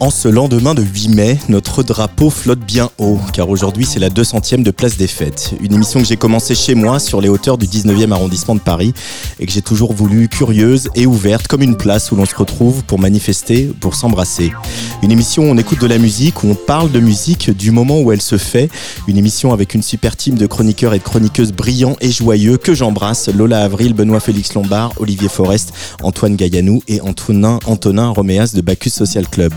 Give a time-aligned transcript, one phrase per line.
[0.00, 4.10] En ce lendemain de 8 mai, notre drapeau flotte bien haut, car aujourd'hui c'est la
[4.10, 5.54] 200e de Place des Fêtes.
[5.60, 8.94] Une émission que j'ai commencée chez moi, sur les hauteurs du 19e arrondissement de Paris,
[9.40, 12.84] et que j'ai toujours voulu curieuse et ouverte, comme une place où l'on se retrouve
[12.84, 14.52] pour manifester, pour s'embrasser.
[15.00, 18.00] Une émission où on écoute de la musique, où on parle de musique du moment
[18.00, 18.68] où elle se fait.
[19.06, 22.74] Une émission avec une super team de chroniqueurs et de chroniqueuses brillants et joyeux que
[22.74, 23.28] j'embrasse.
[23.28, 25.72] Lola Avril, Benoît Félix Lombard, Olivier Forest,
[26.02, 29.54] Antoine Gaillanou et Antonin, Antonin Roméas de Bacchus Social Club.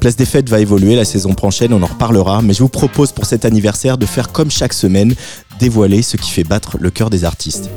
[0.00, 3.12] Place des Fêtes va évoluer la saison prochaine, on en reparlera, mais je vous propose
[3.12, 5.14] pour cet anniversaire de faire comme chaque semaine,
[5.60, 7.70] dévoiler ce qui fait battre le cœur des artistes.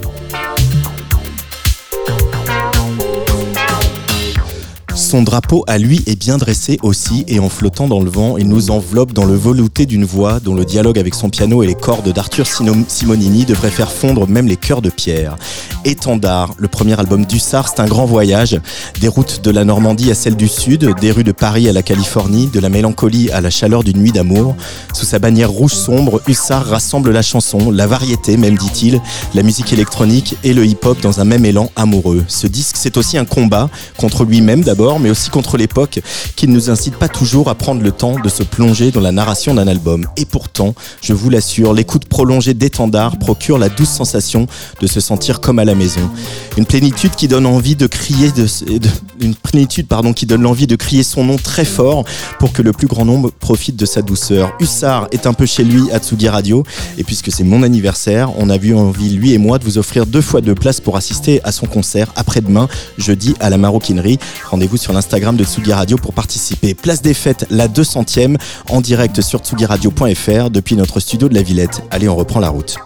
[5.14, 8.48] Son drapeau à lui est bien dressé aussi et en flottant dans le vent, il
[8.48, 11.76] nous enveloppe dans le velouté d'une voix dont le dialogue avec son piano et les
[11.76, 15.36] cordes d'Arthur Simonini devrait faire fondre même les cœurs de pierre.
[15.86, 18.60] Étendard, le premier album d'Hussard, c'est un grand voyage,
[19.02, 21.84] des routes de la Normandie à celle du Sud, des rues de Paris à la
[21.84, 24.56] Californie, de la mélancolie à la chaleur d'une nuit d'amour.
[24.94, 29.00] Sous sa bannière rouge sombre, Hussard rassemble la chanson, la variété même dit-il,
[29.36, 32.26] la musique électronique et le hip-hop dans un même élan amoureux.
[32.28, 33.70] Ce disque, c'est aussi un combat
[34.00, 36.00] contre lui-même d'abord, mais aussi contre l'époque,
[36.36, 39.12] qui ne nous incite pas toujours à prendre le temps de se plonger dans la
[39.12, 40.08] narration d'un album.
[40.18, 44.48] Et pourtant, je vous l'assure, l'écoute prolongée d'étendard procure la douce sensation
[44.82, 46.10] de se sentir comme à la maison.
[46.58, 48.48] Une plénitude qui donne envie de crier, de,
[49.22, 52.06] une plénitude pardon, qui donne l'envie de crier son nom très fort
[52.40, 54.54] pour que le plus grand nombre profite de sa douceur.
[54.60, 56.64] Hussard est un peu chez lui à Tsugi Radio,
[56.98, 60.06] et puisque c'est mon anniversaire, on a vu envie, lui et moi, de vous offrir
[60.06, 62.68] deux fois deux places pour assister à son concert après-demain,
[62.98, 64.20] jeudi, à la Maroquinerie.
[64.50, 66.74] Rendez-vous sur l'Instagram de Tsugi Radio pour participer.
[66.74, 68.38] Place des fêtes, la 200e,
[68.70, 71.84] en direct sur tsugiradio.fr depuis notre studio de la Villette.
[71.92, 72.78] Allez, on reprend la route.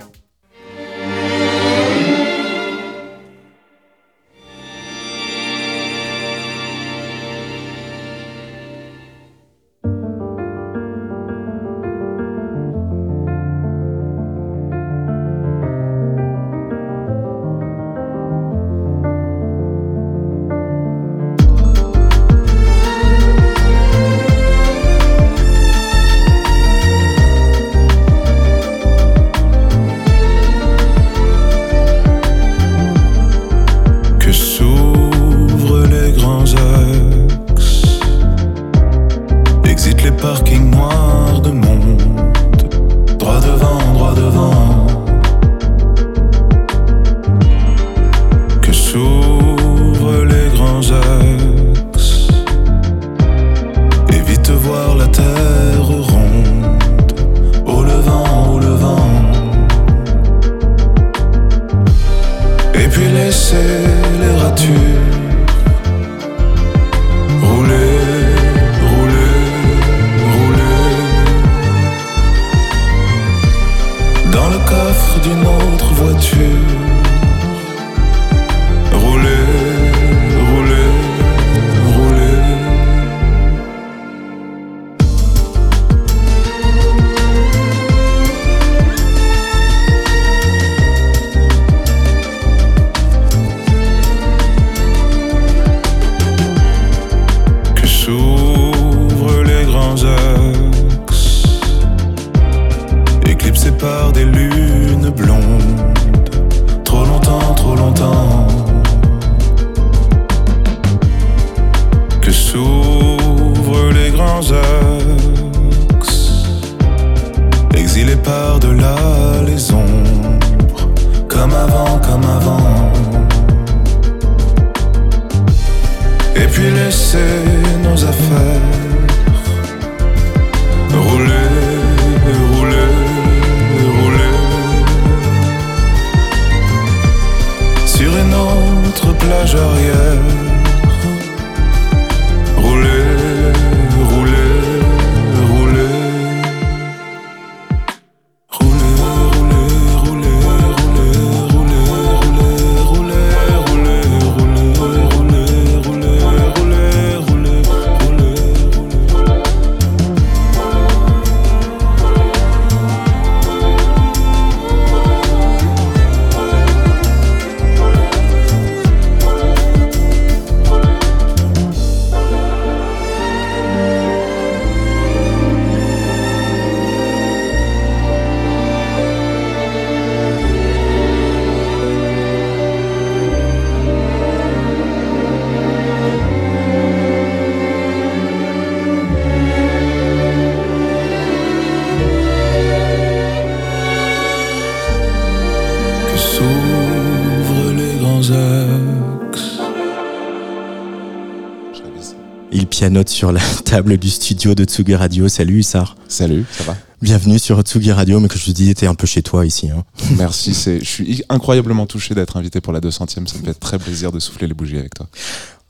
[202.98, 205.28] Pianote sur la table du studio de Tsugi Radio.
[205.28, 205.96] Salut Hussard.
[206.08, 206.76] Salut, ça va?
[207.00, 209.70] Bienvenue sur Tsugi Radio, mais que je te dis, t'es un peu chez toi ici.
[209.70, 209.84] Hein.
[210.18, 213.08] Merci, je suis incroyablement touché d'être invité pour la 200e.
[213.08, 215.08] Ça me fait très plaisir de souffler les bougies avec toi.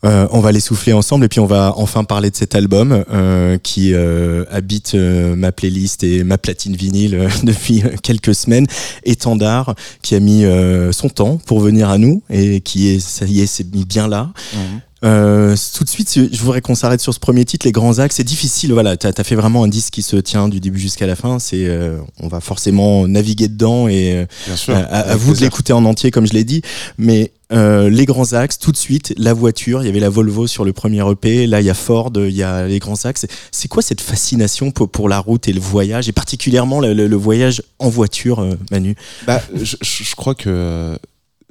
[0.05, 3.03] Euh, on va les souffler ensemble et puis on va enfin parler de cet album
[3.11, 8.67] euh, qui euh, habite ma playlist et ma platine vinyle depuis quelques semaines.
[9.03, 10.45] Étendard qui a mis
[10.91, 14.07] son temps pour venir à nous et qui est ça y est c'est mis bien
[14.07, 14.29] là.
[14.53, 14.81] Mhm.
[15.03, 18.15] Euh, tout de suite, je voudrais qu'on s'arrête sur ce premier titre, les grands axes.
[18.15, 18.97] C'est difficile, voilà.
[18.97, 21.39] T'as as fait vraiment un disque qui se tient du début jusqu'à la fin.
[21.39, 24.25] C'est, euh, on va forcément naviguer dedans et
[24.69, 26.61] euh, à, vous de l'écouter en entier, comme je l'ai dit.
[26.97, 29.83] Mais les grands axes, tout de suite, la voiture.
[29.83, 31.47] Il y avait la Volvo sur le premier EP.
[31.47, 33.25] Là, il y a Ford, il y a les grands axes.
[33.51, 37.61] C'est quoi cette fascination pour, pour, la route et le voyage, et particulièrement le, voyage
[37.79, 38.95] en voiture, Manu?
[39.25, 40.97] Bah, je, je crois que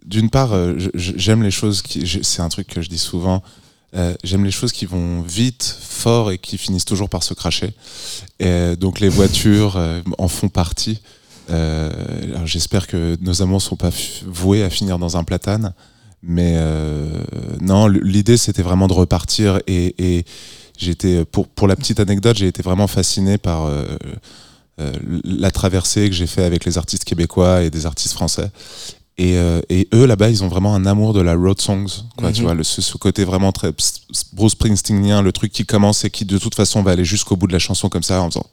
[0.07, 2.07] d'une part, euh, j'aime les choses qui.
[2.23, 3.43] C'est un truc que je dis souvent.
[3.95, 7.73] Euh, j'aime les choses qui vont vite, fort et qui finissent toujours par se cracher.
[8.79, 11.01] Donc les voitures euh, en font partie.
[12.45, 13.91] J'espère que nos amours sont pas
[14.27, 15.75] voués à finir dans un platane.
[16.23, 16.57] Mais
[17.61, 20.25] non, l'idée c'était vraiment de repartir et, et
[20.77, 23.71] j'étais pour pour la petite anecdote, j'ai été vraiment fasciné par
[25.25, 28.51] la traversée que j'ai fait avec les artistes québécois et des artistes français.
[29.19, 32.33] Et, euh, et, eux, là-bas, ils ont vraiment un amour de la road songs, quoi,
[32.33, 32.47] tu mhm.
[32.47, 33.73] vois, le, ce, côté vraiment très
[34.35, 37.47] Bruce Springsteenien, le truc qui commence et qui de toute façon va aller jusqu'au bout
[37.47, 38.45] de la chanson comme ça en faisant.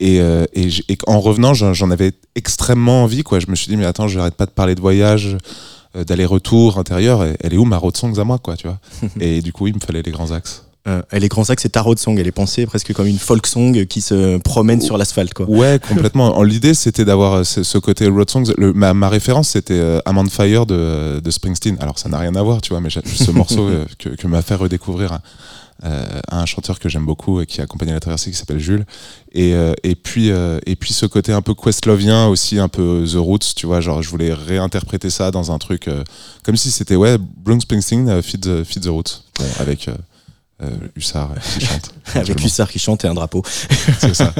[0.00, 3.38] Et, euh, et, et, en revenant, j'en avais extrêmement envie, quoi.
[3.38, 5.36] Je me suis dit, mais attends, je n'arrête pas de parler de voyage,
[5.94, 7.24] euh, d'aller-retour intérieur.
[7.40, 8.80] Elle est où ma road songs à moi, quoi, tu vois?
[9.20, 10.64] Et du coup, il me fallait les grands axes.
[10.88, 12.16] Euh, elle est grand sac, c'est tarot de song.
[12.18, 15.48] Elle est pensée presque comme une folk song qui se promène sur l'asphalte, quoi.
[15.48, 16.42] Ouais, complètement.
[16.42, 18.54] L'idée, c'était d'avoir euh, ce, côté road songs.
[18.56, 21.76] ma, référence, c'était euh, Amand Fire de, de, Springsteen.
[21.80, 23.68] Alors, ça n'a rien à voir, tu vois, mais ce morceau
[23.98, 25.18] que, m'a fait redécouvrir
[25.82, 28.84] un chanteur que j'aime beaucoup et qui a accompagné la traversée, qui s'appelle Jules.
[29.32, 33.54] Et, et puis, et puis, ce côté un peu Questlovien aussi, un peu The Roots,
[33.56, 33.80] tu vois.
[33.80, 35.88] Genre, je voulais réinterpréter ça dans un truc
[36.44, 39.24] comme si c'était, ouais, Bruce Springsteen, Feed, the, the Roots,
[39.58, 39.94] avec euh,
[40.96, 41.94] Hussard qui chante.
[42.14, 43.42] Avec Hussard qui chante et un drapeau.
[44.00, 44.32] C'est ça.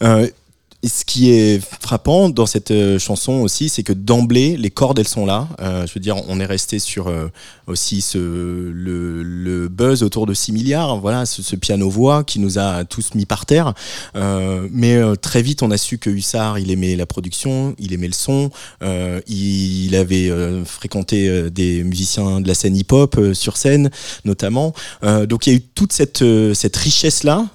[0.84, 4.98] euh, ce qui est frappant dans cette euh, chanson aussi, c'est que d'emblée, les cordes,
[4.98, 5.48] elles sont là.
[5.60, 7.28] Euh, je veux dire, on est resté sur euh,
[7.66, 12.58] aussi ce, le, le, buzz autour de 6 milliards, voilà, ce, ce piano-voix qui nous
[12.58, 13.74] a tous mis par terre.
[14.14, 18.12] mais très vite, on a su que Hussard, il aimait la production, il aimait le
[18.12, 18.50] son,
[18.82, 20.30] il, il, avait
[20.64, 23.90] fréquenté des musiciens de la scène hip-hop sur scène,
[24.24, 24.72] notamment.
[25.02, 26.24] donc il y a eu toute cette,
[26.54, 27.46] cette richesse-là.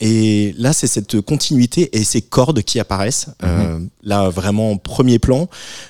[0.00, 3.28] et là, c'est cette continuité et ces cordes qui apparaissent.
[3.42, 3.88] Euh, mhm.
[4.02, 5.48] là, vraiment, premier plan,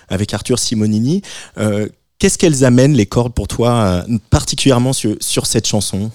[0.08, 1.22] avec Arthur Simonini.
[1.58, 6.10] Euh, qu'est-ce qu'elles amènent, les cordes, pour toi, euh, particulièrement sur, sur, cette chanson?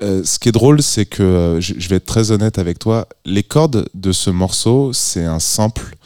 [0.00, 3.08] Ce qui est drôle, c'est que je vais être très honnête avec toi.
[3.24, 5.96] Les cordes de ce morceau, c'est un sample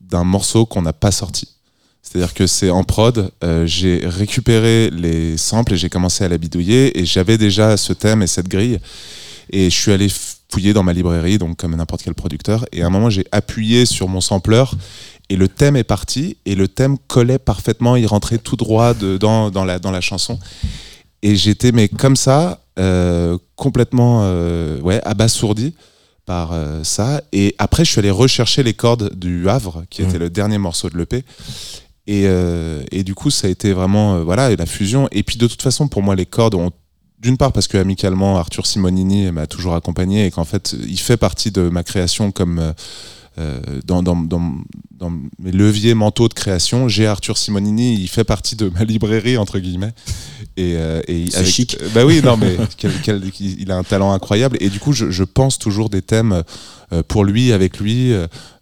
[0.00, 1.48] d'un morceau qu'on n'a pas sorti.
[2.02, 3.30] C'est-à-dire que c'est en prod,
[3.64, 8.22] j'ai récupéré les samples et j'ai commencé à la bidouiller et j'avais déjà ce thème
[8.22, 8.80] et cette grille.
[9.50, 10.08] Et je suis allé
[10.50, 12.64] fouiller dans ma librairie, donc comme n'importe quel producteur.
[12.72, 14.64] Et à un moment, j'ai appuyé sur mon sampler
[15.28, 16.36] et le thème est parti.
[16.46, 20.38] Et le thème collait parfaitement, il rentrait tout droit dedans, dans, la, dans la chanson.
[21.22, 25.74] Et j'étais, mais comme ça, euh, complètement euh, ouais, abasourdi
[26.24, 27.22] par euh, ça.
[27.32, 30.22] Et après, je suis allé rechercher les cordes du Havre, qui était mmh.
[30.22, 31.24] le dernier morceau de l'EP.
[32.06, 32.24] Et,
[32.90, 35.08] et, du coup, ça a été vraiment voilà la fusion.
[35.12, 36.70] Et puis de toute façon, pour moi, les cordes ont
[37.20, 41.16] d'une part parce que amicalement Arthur Simonini m'a toujours accompagné et qu'en fait il fait
[41.16, 42.72] partie de ma création comme euh,
[43.38, 44.54] euh, dans, dans, dans,
[44.90, 49.36] dans, mes leviers mentaux de création, j'ai Arthur Simonini, il fait partie de ma librairie
[49.36, 49.92] entre guillemets.
[50.56, 51.76] Et, euh, et avec, chic.
[51.94, 52.56] bah oui, non mais
[53.38, 56.42] il a un talent incroyable et du coup je, je pense toujours des thèmes
[57.06, 58.12] pour lui, avec lui,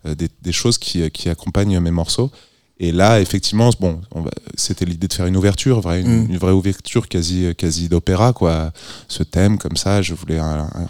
[0.04, 2.30] des, des, choses qui, qui accompagnent mes morceaux.
[2.78, 4.02] Et là, effectivement, bon,
[4.54, 6.26] c'était l'idée de faire une ouverture, mm.
[6.30, 8.70] une, vraie ouverture quasi, quasi d'opéra, quoi.
[9.08, 10.38] Ce thème, comme ça, je voulais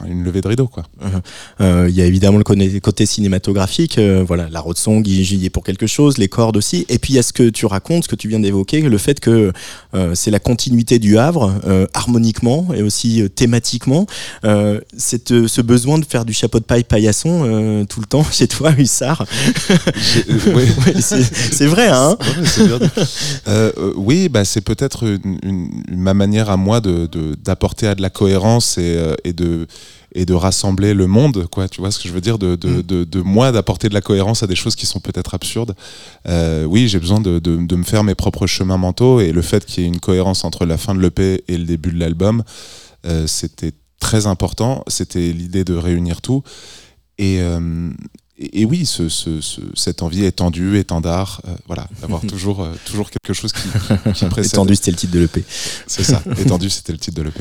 [0.08, 0.82] une levée de rideau, quoi.
[1.00, 1.20] Uh-huh.
[1.60, 5.50] Euh, il y a évidemment le côté cinématographique, euh, voilà, la road song, j'y ai
[5.50, 6.86] pour quelque chose, les cordes aussi.
[6.88, 8.98] Et puis, il y a ce que tu racontes, ce que tu viens d'évoquer, le
[8.98, 9.52] fait que
[9.94, 11.54] euh, c'est la continuité du Havre,
[11.94, 14.06] harmoniquement et aussi thématiquement.
[14.96, 18.72] cette, ce besoin de faire du chapeau de paille paillasson tout le temps chez toi,
[18.76, 19.24] Hussard.
[21.00, 22.16] c'est vrai Hein.
[22.58, 22.78] Euh,
[23.48, 28.10] euh, oui, bah, c'est peut-être une, ma manière à moi d'apporter de, à de la
[28.10, 29.66] cohérence et, euh, et de
[30.16, 31.68] et de rassembler le monde, quoi.
[31.68, 32.82] Tu vois ce que je veux dire de, de, Mm.
[32.82, 35.74] de, de moi d'apporter de la cohérence à des choses qui sont peut-être absurdes.
[36.26, 37.40] Euh, oui, j'ai besoin de,
[37.76, 40.64] me faire mes propres chemins mentaux et le fait qu'il y ait une cohérence entre
[40.64, 42.42] la fin de l'EP et le début de l'album,
[43.04, 44.82] euh, c'était très important.
[44.88, 46.42] C'était l'idée de réunir tout.
[47.18, 47.90] Et, euh,
[48.38, 52.72] et, et oui, ce, ce, ce- cette envie étendue, étendard, euh, voilà, d'avoir toujours, euh,
[52.84, 53.68] toujours quelque chose qui,
[54.14, 54.52] qui précède.
[54.52, 55.44] Étendu, c'était le titre de l'EP.
[55.86, 56.22] C'est ça.
[56.38, 57.40] Étendu, c'était le titre de l'EP.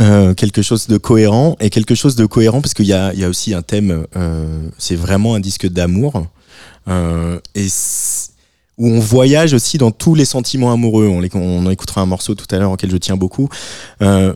[0.00, 3.20] Euh, quelque chose de cohérent et quelque chose de cohérent parce qu'il y a, il
[3.20, 6.26] y a aussi un thème, euh, c'est vraiment un disque d'amour
[6.88, 7.68] euh, et
[8.78, 11.06] où on voyage aussi dans tous les sentiments amoureux.
[11.08, 13.48] On, on en écoutera un morceau tout à l'heure auquel je tiens beaucoup.
[14.02, 14.34] Euh,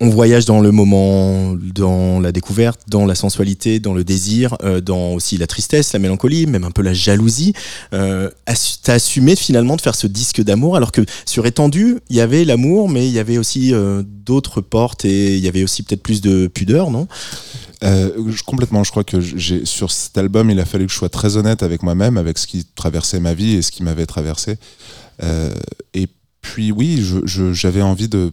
[0.00, 4.80] on voyage dans le moment, dans la découverte, dans la sensualité, dans le désir, euh,
[4.80, 7.52] dans aussi la tristesse, la mélancolie, même un peu la jalousie.
[7.92, 8.30] Euh,
[8.82, 12.44] T'as assumé finalement de faire ce disque d'amour alors que sur étendu, il y avait
[12.44, 16.02] l'amour, mais il y avait aussi euh, d'autres portes et il y avait aussi peut-être
[16.02, 17.06] plus de pudeur, non?
[17.84, 18.82] Euh, je- complètement.
[18.84, 21.62] Je crois que j'ai sur cet album, il a fallu que je sois très honnête
[21.62, 24.58] avec moi-même, avec ce qui traversait ma vie et ce qui m'avait traversé.
[25.22, 25.52] Euh,
[25.94, 26.08] et
[26.40, 27.04] puis oui,
[27.52, 28.32] j'avais envie de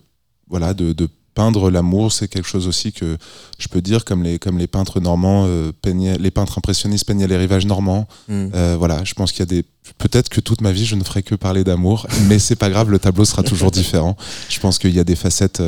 [0.49, 2.11] voilà de, de peindre l'amour.
[2.13, 3.17] C'est quelque chose aussi que
[3.59, 7.27] je peux dire comme les comme les peintres normands euh, peignaient, les peintres impressionnistes peignaient
[7.27, 8.07] les rivages normands.
[8.55, 9.63] Euh, voilà, je pense qu'il y a des.
[9.99, 12.89] Peut-être que toute ma vie, je ne ferai que parler d'amour, mais c'est pas grave,
[12.89, 14.15] le tableau sera toujours différent.
[14.49, 15.61] Je pense qu'il y a des facettes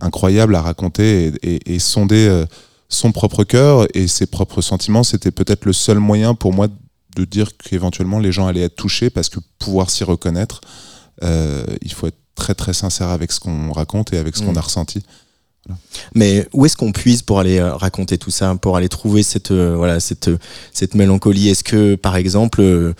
[0.00, 2.44] incroyables à raconter et, et- et sonder
[2.88, 5.02] son propre cœur et ses propres sentiments.
[5.04, 6.68] C'était peut-être le seul moyen pour moi
[7.16, 10.60] de dire qu'éventuellement les gens allaient être touchés parce que pouvoir s'y reconnaître,
[11.22, 14.46] euh, il faut être très très sincère avec ce qu'on raconte et avec ce Mm.
[14.46, 15.02] qu'on a ressenti.
[16.14, 19.50] Mais où est-ce qu'on puise pour aller euh, raconter tout ça, pour aller trouver cette
[19.50, 20.30] euh, voilà cette
[20.72, 21.48] cette mélancolie?
[21.50, 22.94] Est-ce que par exemple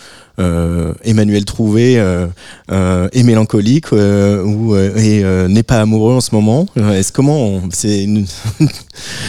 [1.03, 2.27] Emmanuel Trouvé euh,
[2.71, 6.91] euh, est mélancolique euh, ou euh, et euh, n'est pas amoureux en ce moment Euh,
[6.93, 8.25] Est-ce comment c'est une-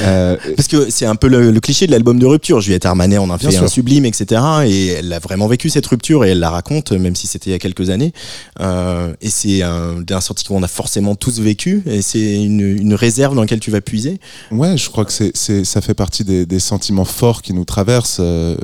[0.02, 2.60] Euh, parce que c'est un peu le, le cliché de l'album de rupture.
[2.60, 4.40] Juliette Armanet en a fait un sublime, etc.
[4.66, 7.52] Et elle a vraiment vécu cette rupture et elle la raconte, même si c'était il
[7.52, 8.12] y a quelques années.
[8.60, 11.82] Euh, et c'est un, un sorti qu'on a forcément tous vécu.
[11.86, 14.18] Et c'est une, une réserve dans laquelle tu vas puiser.
[14.50, 17.64] Ouais, je crois que c'est, c'est, ça fait partie des, des sentiments forts qui nous
[17.64, 18.56] traversent euh,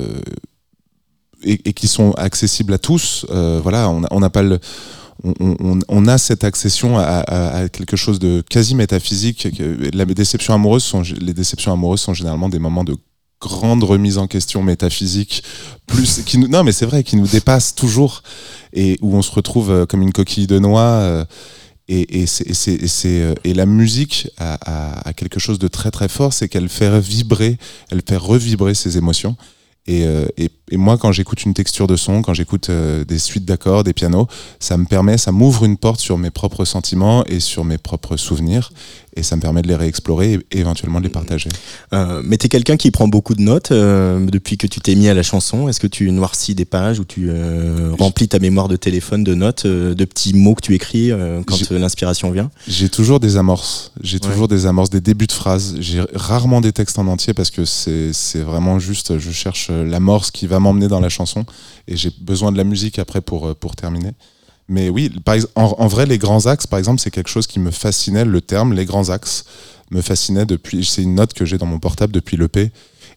[1.43, 3.27] et, qui sont accessibles à tous.
[3.31, 4.59] Euh, voilà, on n'a pas le.
[5.89, 9.49] On, a cette accession à, quelque chose de quasi métaphysique.
[9.57, 12.97] que La déception amoureuse sont, les déceptions amoureuses sont généralement des moments de
[13.41, 15.43] grande remise en question métaphysique,
[15.87, 18.23] plus qui nous, non mais c'est vrai, qui nous dépassent toujours
[18.73, 20.81] et où on se retrouve euh, comme une coquille de noix.
[20.81, 21.25] euh,
[21.89, 22.27] et, et,
[23.45, 27.59] et, la musique a, quelque chose de très très fort, c'est qu'elle fait vibrer,
[27.93, 29.37] elle fait revibrer ses émotions.
[29.87, 30.05] Et,
[30.71, 33.93] et moi, quand j'écoute une texture de son, quand j'écoute euh, des suites d'accords, des
[33.93, 34.27] pianos,
[34.61, 38.17] ça me permet, ça m'ouvre une porte sur mes propres sentiments et sur mes propres
[38.17, 38.73] souvenirs,
[39.15, 41.49] et ça me permet de les réexplorer et, et éventuellement de les partager.
[41.93, 45.09] Euh, mais t'es quelqu'un qui prend beaucoup de notes euh, depuis que tu t'es mis
[45.09, 45.69] à la chanson.
[45.69, 49.35] Est-ce que tu noircis des pages ou tu euh, remplis ta mémoire de téléphone de
[49.35, 51.11] notes, de petits mots que tu écris
[51.47, 52.51] quand l'inspiration vient?
[52.69, 53.93] J'ai toujours des amorces.
[54.03, 54.21] J'ai Ouais.
[54.33, 55.77] toujours des amorces, des débuts de phrases.
[55.79, 60.47] J'ai rarement des textes en entier parce que c'est vraiment juste, je cherche l'amorce qui
[60.47, 61.45] va m'emmener dans la chanson
[61.89, 64.13] et j'ai besoin de la musique après pour, euh, pour terminer.
[64.69, 67.61] Mais oui, par en, en vrai, les grands axes, par exemple, c'est quelque chose qui
[67.61, 68.25] me fascinait.
[68.25, 69.45] Le terme, les grands axes,
[69.91, 70.85] me fascinait depuis.
[70.85, 72.73] C'est une note que j'ai dans mon portable depuis l'EP.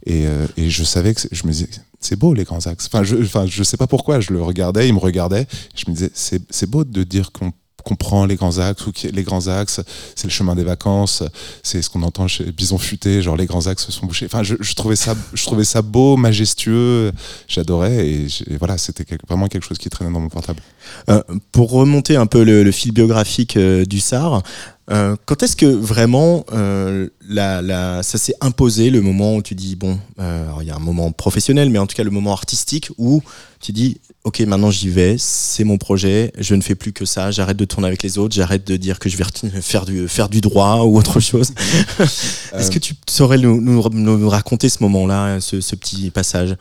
[0.05, 1.53] Et, euh, et je savais que je me
[2.00, 2.88] c'est beau les grands axes.
[2.88, 4.19] Enfin, je, enfin, je sais pas pourquoi.
[4.19, 5.48] Je le regardais, il me regardait.
[5.75, 7.51] Je me disais, c'est beau de dire qu'on
[7.89, 9.81] comprend les grands axes ou les grands axes,
[10.15, 11.24] c'est le chemin des vacances,
[11.63, 14.27] c'est ce qu'on entend chez Bison Futé, genre les grands axes sont bouchés.
[14.27, 17.12] Enfin, je, trouvais ça, je trouvais ça beau, majestueux,
[17.48, 18.27] j'adorais et,
[18.60, 20.62] voilà, c'était vraiment quelque chose qui traînait dans mon portable.
[21.10, 24.43] Euh, pour remonter un peu le, le fil biographique euh, du SAR,
[24.91, 29.55] euh, quand est-ce que vraiment euh, la, la, ça s'est imposé le moment où tu
[29.55, 32.31] dis bon, euh, il y a un moment professionnel, mais en tout cas le moment
[32.31, 33.22] artistique où
[33.60, 37.31] tu dis ok maintenant j'y vais, c'est mon projet, je ne fais plus que ça,
[37.31, 39.25] j'arrête de tourner avec les autres, j'arrête de dire que je vais
[39.62, 41.51] faire du faire du droit ou autre chose.
[42.00, 46.55] Est-ce que tu saurais nous, nous, nous raconter ce moment-là, ce, ce petit passage?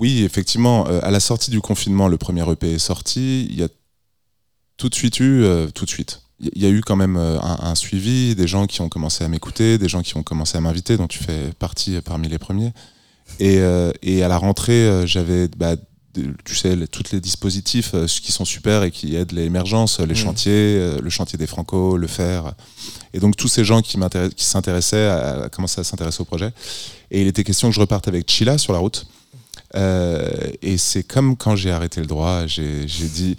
[0.00, 3.68] Oui, effectivement, à la sortie du confinement, le premier EP est sorti, il y a
[4.76, 6.20] tout de suite eu, euh, tout de suite.
[6.40, 9.22] Il y a eu quand même euh, un, un suivi, des gens qui ont commencé
[9.24, 12.28] à m'écouter, des gens qui ont commencé à m'inviter, dont tu fais partie euh, parmi
[12.28, 12.72] les premiers.
[13.40, 15.76] Et, euh, et à la rentrée, j'avais, bah,
[16.44, 20.16] tu sais, les- tous les dispositifs qui sont super et qui aident l'émergence, les Mm.
[20.16, 22.54] chantiers, euh, le chantier des Franco, le fer.
[23.14, 23.96] Et donc tous ces gens qui,
[24.36, 26.50] qui s'intéressaient à, à commencer à s'intéresser au projet.
[27.10, 29.06] Et il était question que je reparte avec Chila sur la route.
[29.76, 30.28] Euh,
[30.62, 33.36] et c'est comme quand j'ai arrêté le droit, j'ai dit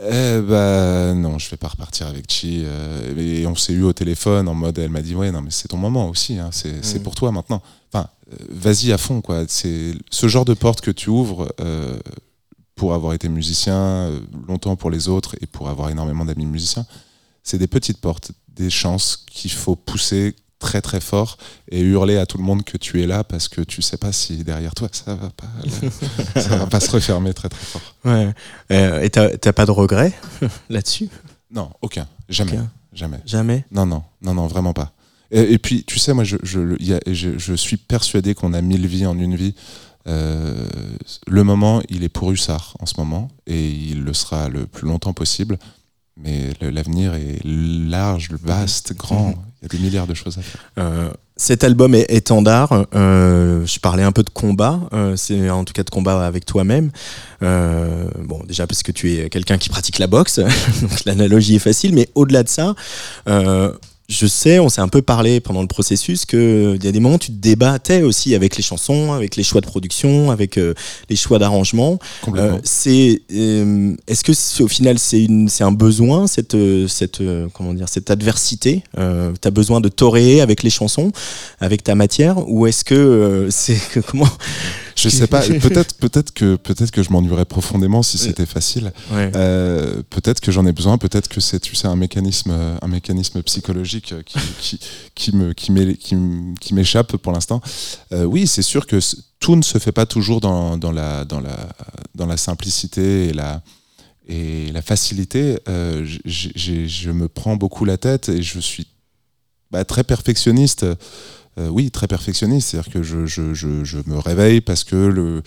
[0.00, 2.62] Eh bah non, je vais pas repartir avec Chi.
[2.64, 5.50] euh, et on s'est eu au téléphone en mode, elle m'a dit ouais non mais
[5.52, 7.02] c'est ton moment aussi, hein, c'est Mm.
[7.02, 7.62] pour toi maintenant.
[7.92, 9.44] Enfin, euh, vas-y à fond quoi.
[9.48, 11.96] C'est ce genre de porte que tu ouvres euh,
[12.74, 14.10] pour avoir été musicien
[14.48, 16.86] longtemps pour les autres et pour avoir énormément d'amis musiciens.
[17.44, 21.36] C'est des petites portes, des chances qu'il faut pousser très très fort
[21.70, 24.12] et hurler à tout le monde que tu es là parce que tu sais pas
[24.12, 27.82] si derrière toi ça va pas ça va pas se refermer très très fort.
[28.04, 28.32] Ouais.
[28.72, 30.12] Euh, et t'as pas de regrets
[30.70, 31.08] là-dessus?
[31.50, 32.70] Non, aucun, jamais, Aucun.
[32.92, 33.20] jamais.
[33.26, 33.64] Jamais?
[33.70, 34.92] Non, non, non, non, vraiment pas.
[35.30, 38.34] Et, et puis, tu sais, moi, je, je, il y a- je, je suis persuadé
[38.34, 39.54] qu'on a mille vies en une vie.
[40.06, 40.66] Euh,
[41.26, 44.86] le moment, il est pour Hussard en ce moment, et il le sera le plus
[44.86, 45.58] longtemps possible.
[46.16, 49.34] Mais l'avenir est large, vaste, grand.
[49.64, 50.60] Il y a des milliards de choses à faire.
[50.78, 52.86] Euh, cet album est étendard.
[52.94, 54.78] Euh, je parlais un peu de combat.
[54.92, 56.90] euh, c'est en tout cas de combat avec toi-même.
[57.42, 60.38] Euh, bon, déjà parce que tu es quelqu'un qui pratique la boxe,
[60.82, 61.94] donc l'analogie est facile.
[61.94, 62.74] Mais au-delà de ça,
[63.26, 63.72] euh,
[64.08, 67.00] je sais, on s'est un peu parlé pendant le processus que il y a des
[67.00, 70.58] moments où tu te débattais aussi avec les chansons, avec les choix de production, avec
[70.58, 70.74] euh,
[71.08, 71.98] les choix d'arrangement.
[72.20, 72.56] Complètement.
[72.56, 77.22] Euh, c'est euh, est-ce que au final c'est une c'est un besoin cette euh, cette
[77.54, 81.12] comment dire cette adversité euh, t'as besoin de toréer avec les chansons
[81.60, 84.28] avec ta matière ou est-ce que c'est comment
[84.96, 85.40] je sais pas.
[85.64, 88.92] Peut-être, peut-être que, peut-être que je m'ennuierais profondément si c'était facile.
[89.12, 89.30] ouais.
[90.08, 93.93] Peut-être que j'en ai besoin, peut-être que c'est tu sais un mécanisme un mécanisme psychologique
[94.12, 94.22] euh,
[95.14, 97.60] qui, me qui m'échappe pour l'instant.
[98.12, 98.98] Euh, oui, c'est sûr que
[99.40, 101.56] tout ne se fait pas toujours dans, dans la dans la
[102.14, 103.62] dans la simplicité et la
[104.26, 105.58] et la facilité.
[105.68, 108.86] Euh, je me prends beaucoup la tête et je suis
[109.70, 110.86] bah, très perfectionniste.
[111.56, 112.70] Oui, très perfectionniste.
[112.70, 115.40] C'est-à-dire que je, je, je, je me réveille parce que le,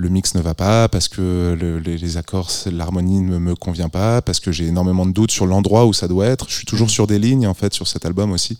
[0.00, 4.22] le mix ne va pas, parce que le- les, accords, l'harmonie ne me convient pas,
[4.22, 6.48] parce que j'ai énormément de doutes sur l'endroit où ça doit être.
[6.48, 8.58] Je suis toujours sur des lignes, en fait, sur cet album aussi.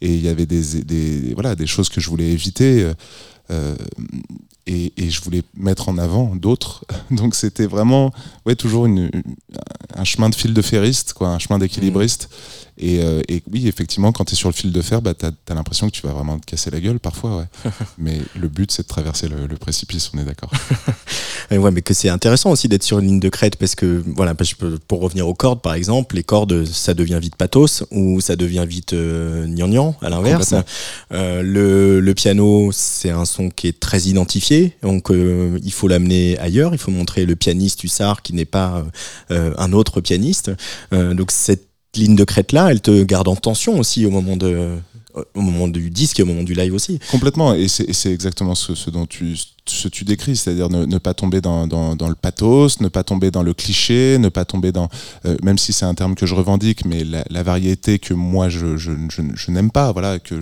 [0.00, 2.82] Et il y avait des, choses que je voulais éviter.
[2.82, 2.94] euh,
[3.50, 3.76] euh,
[4.66, 6.84] et, je voulais mettre en avant d'autres.
[7.10, 8.12] Donc c'était vraiment
[8.46, 12.28] ouais, toujours un chemin de fil de ferriste, quoi, un chemin d'équilibriste.
[12.78, 15.26] Et, euh, et oui, effectivement, quand tu es sur le fil de fer, bah, tu
[15.26, 17.38] as, l'impression que tu vas vraiment te casser la gueule parfois.
[17.38, 17.70] Ouais.
[17.98, 20.50] Mais le but, c'est de traverser le, le précipice, on est d'accord.
[21.50, 24.34] Ouais, mais que c'est intéressant aussi d'être sur une ligne de crête parce que voilà,
[24.34, 28.20] parce que pour revenir aux cordes par exemple, les cordes ça devient vite pathos ou
[28.20, 30.54] ça devient vite euh, gnangnan à l'inverse.
[31.12, 35.88] Euh, le, le piano c'est un son qui est très identifié, donc euh, il faut
[35.88, 38.84] l'amener ailleurs, il faut montrer le pianiste hussard qui n'est pas
[39.30, 40.50] euh, un autre pianiste.
[40.92, 44.36] Euh, donc cette ligne de crête là, elle te garde en tension aussi au moment
[44.36, 44.76] de
[45.34, 46.98] au moment du disque et au moment du live aussi.
[47.10, 51.68] Complètement, et c'est exactement ce, dont tu, ce tu décris, c'est-à-dire ne, pas tomber dans,
[51.68, 54.88] dans, dans le pathos, ne pas tomber dans le cliché, ne pas tomber dans,
[55.24, 58.48] euh, même si c'est un terme que je revendique, mais la, la variété que moi
[58.48, 60.40] je, je, je, n'aime pas, voilà, que-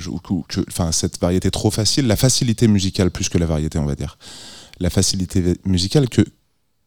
[0.68, 4.16] enfin cette variété trop facile, la facilité musicale plus que la variété, on va dire,
[4.80, 6.22] la facilité musicale que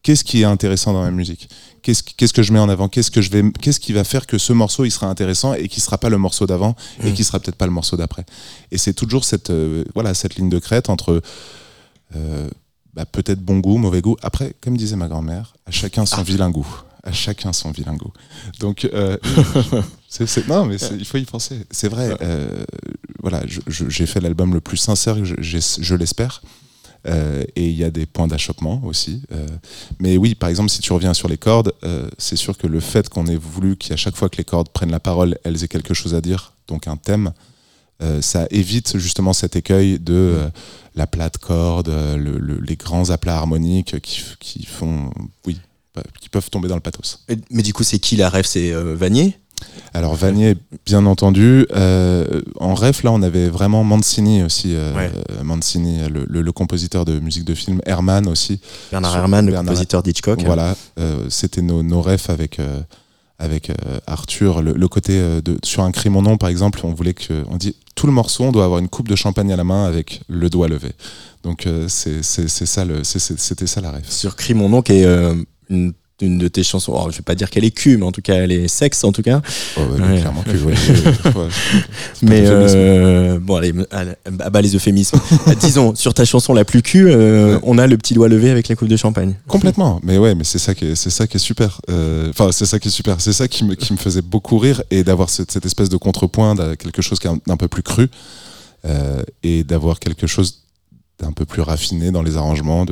[0.05, 1.49] qu'est-ce qui est intéressant dans ma musique
[1.81, 4.37] Qu'est-ce que je mets en avant Qu'est-ce que je vais Qu'est-ce qui va faire que
[4.37, 7.13] ce morceau il sera intéressant et qui sera pas le morceau d'avant et Mm.
[7.13, 8.25] qui sera peut-être pas le morceau d'après
[8.71, 11.21] Et c'est toujours cette euh, voilà cette ligne de crête entre
[12.15, 12.49] euh,
[12.93, 14.15] bah, peut-être bon goût, mauvais goût.
[14.21, 16.67] Après, comme disait ma grand-mère, à chacun son vilain goût.
[17.03, 18.13] À chacun son vilain goût.
[18.59, 19.17] Donc, euh,
[20.09, 21.65] c'est- c'est- non, mais c'est- il faut y penser.
[21.71, 22.15] C'est vrai.
[22.21, 22.47] euh,
[23.21, 26.41] voilà, je- je- j'ai fait l'album le plus sincère, je l'espère.
[27.07, 29.21] Euh, et il y a des points d'achoppement aussi.
[29.31, 29.45] Euh,
[29.99, 32.79] mais oui, par exemple, si tu reviens sur les cordes, euh, c'est sûr que le
[32.79, 35.67] fait qu'on ait voulu qu'à chaque fois que les cordes prennent la parole, elles aient
[35.67, 37.31] quelque chose à dire, donc un thème,
[38.21, 40.49] ça évite justement cet écueil de
[40.95, 45.11] la plate corde, le- le- les grands aplats harmoniques qui, qui font,
[45.45, 45.57] oui,
[45.95, 47.23] bah, qui peuvent tomber dans le pathos.
[47.51, 49.37] Mais du coup, c'est qui la rêve C'est Vanier?
[49.93, 51.65] Alors Vanier, bien entendu.
[51.73, 54.73] Euh, en ref, là, on avait vraiment Mancini aussi.
[54.75, 55.11] euh, Ouais.
[55.43, 57.79] Mancini, le, le- le compositeur de musique de film.
[57.85, 58.59] Herman aussi.
[58.91, 60.43] Bernard Herrmann, le Bernard- compositeur d'Hitchcock.
[60.45, 62.59] Voilà, euh, c'était nos, nos refs avec,
[63.39, 63.73] avec euh,
[64.07, 64.61] Arthur.
[64.61, 67.43] Le, le côté euh, de, sur un cri mon nom, par exemple, on voulait que.
[67.49, 69.85] On dit tout le morceau, on doit avoir une coupe de champagne à la main
[69.85, 70.91] avec le doigt levé.
[71.43, 74.09] Donc euh, c'est ça le- c'était ça la ref.
[74.09, 75.05] Sur Crie mon nom, qui est
[75.69, 76.93] une, une de tes chansons.
[76.95, 79.03] Oh, je vais pas dire qu'elle est cul, mais en tout cas, elle est sexe,
[79.03, 79.41] en tout cas.
[79.77, 80.19] Oh, Ouais.
[80.21, 80.73] Clairement que ouais,
[81.35, 81.47] ouais,
[82.21, 83.73] Mais euh, bon, allez,
[84.39, 85.19] à bas les euphémismes.
[85.47, 88.49] Euh, Disons, sur ta chanson la plus cul, euh, on a le petit doigt levé
[88.49, 89.35] avec la coupe de champagne.
[89.47, 91.81] Complètement, mais ouais, mais c'est ça qui est, c'est ça qui est super.
[91.89, 93.19] Euh, Enfin, c'est ça qui est super.
[93.19, 95.97] C'est ça qui me, qui me faisait beaucoup rire et d'avoir cette, cette espèce de
[95.97, 98.09] contrepoint, quelque chose qui est un, un peu plus cru
[98.85, 100.61] euh, et d'avoir quelque chose
[101.19, 102.85] d'un peu plus raffiné dans les arrangements,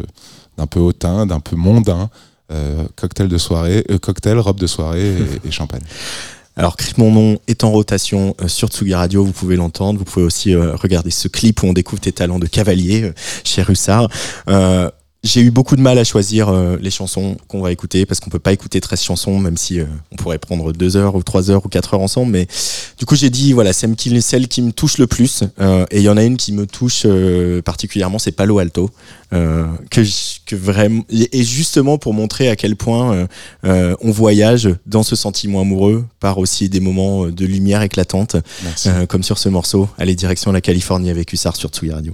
[0.57, 2.09] d'un peu hautain, d'un peu mondain.
[2.95, 5.13] Cocktail de soirée, cocktail, robe de soirée
[5.45, 5.81] et, champagne.
[6.55, 9.97] Alors, Crie mon nom est en rotation sur Tsugi Radio, vous pouvez l'entendre.
[9.99, 13.11] Vous pouvez aussi regarder ce clip où on découvre tes talents de cavalier
[13.43, 14.07] chez Russard.
[15.23, 18.29] J'ai eu beaucoup de mal à choisir euh, les chansons qu'on va écouter parce qu'on
[18.29, 21.49] peut pas écouter 13 chansons même si euh, on pourrait prendre 2 heures ou 3
[21.49, 22.45] heures ou 4 heures ensemble mais
[22.97, 25.99] du coup j'ai dit voilà celle qui, celle qui me touche le plus euh, et
[25.99, 27.07] il y en a une qui me touche
[27.63, 28.89] particulièrement c'est Palo Alto
[29.31, 30.01] que,
[30.45, 33.27] que vraiment et justement pour montrer à quel point
[33.63, 38.35] on voyage dans ce sentiment amoureux par aussi des moments de lumière éclatante
[39.07, 42.13] comme sur ce morceau allez direction la Californie avec Hussard sur Tsugi Radio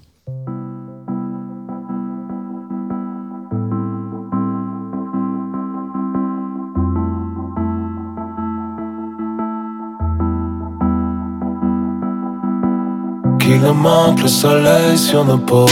[13.51, 15.65] Il nous manque le soleil sur nos peaux.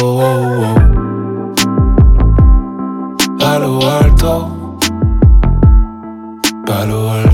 [3.37, 4.49] Palo alto,
[6.65, 7.26] palo alto.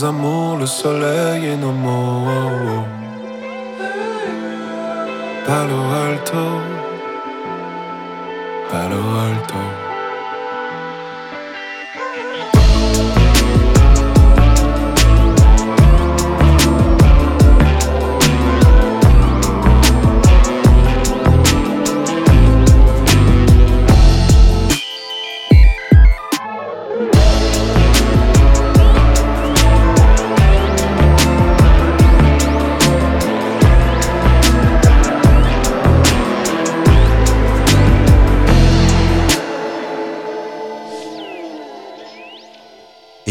[0.00, 2.86] Nos amours, le soleil et nos mots.
[5.46, 6.44] Palo Alto,
[8.70, 9.89] Palo Alto.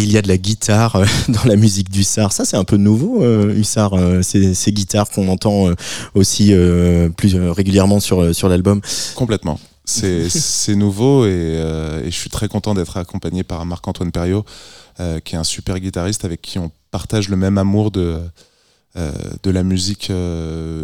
[0.09, 2.33] Il y a de la guitare euh, dans la musique d'Hussard.
[2.33, 5.69] Ça, c'est un peu nouveau, euh, Hussard, euh, ces, ces guitares qu'on entend
[6.15, 6.53] aussi
[7.15, 8.81] plus régulièrement sur, sur l'album.
[9.15, 9.59] Complètement.
[9.85, 11.29] C'est c'est nouveau et,
[12.05, 14.45] et je suis très content d'être accompagné par Marc-Antoine Perriot,
[15.23, 18.19] qui est un super guitariste avec qui on partage le même amour de,
[18.95, 20.11] de la musique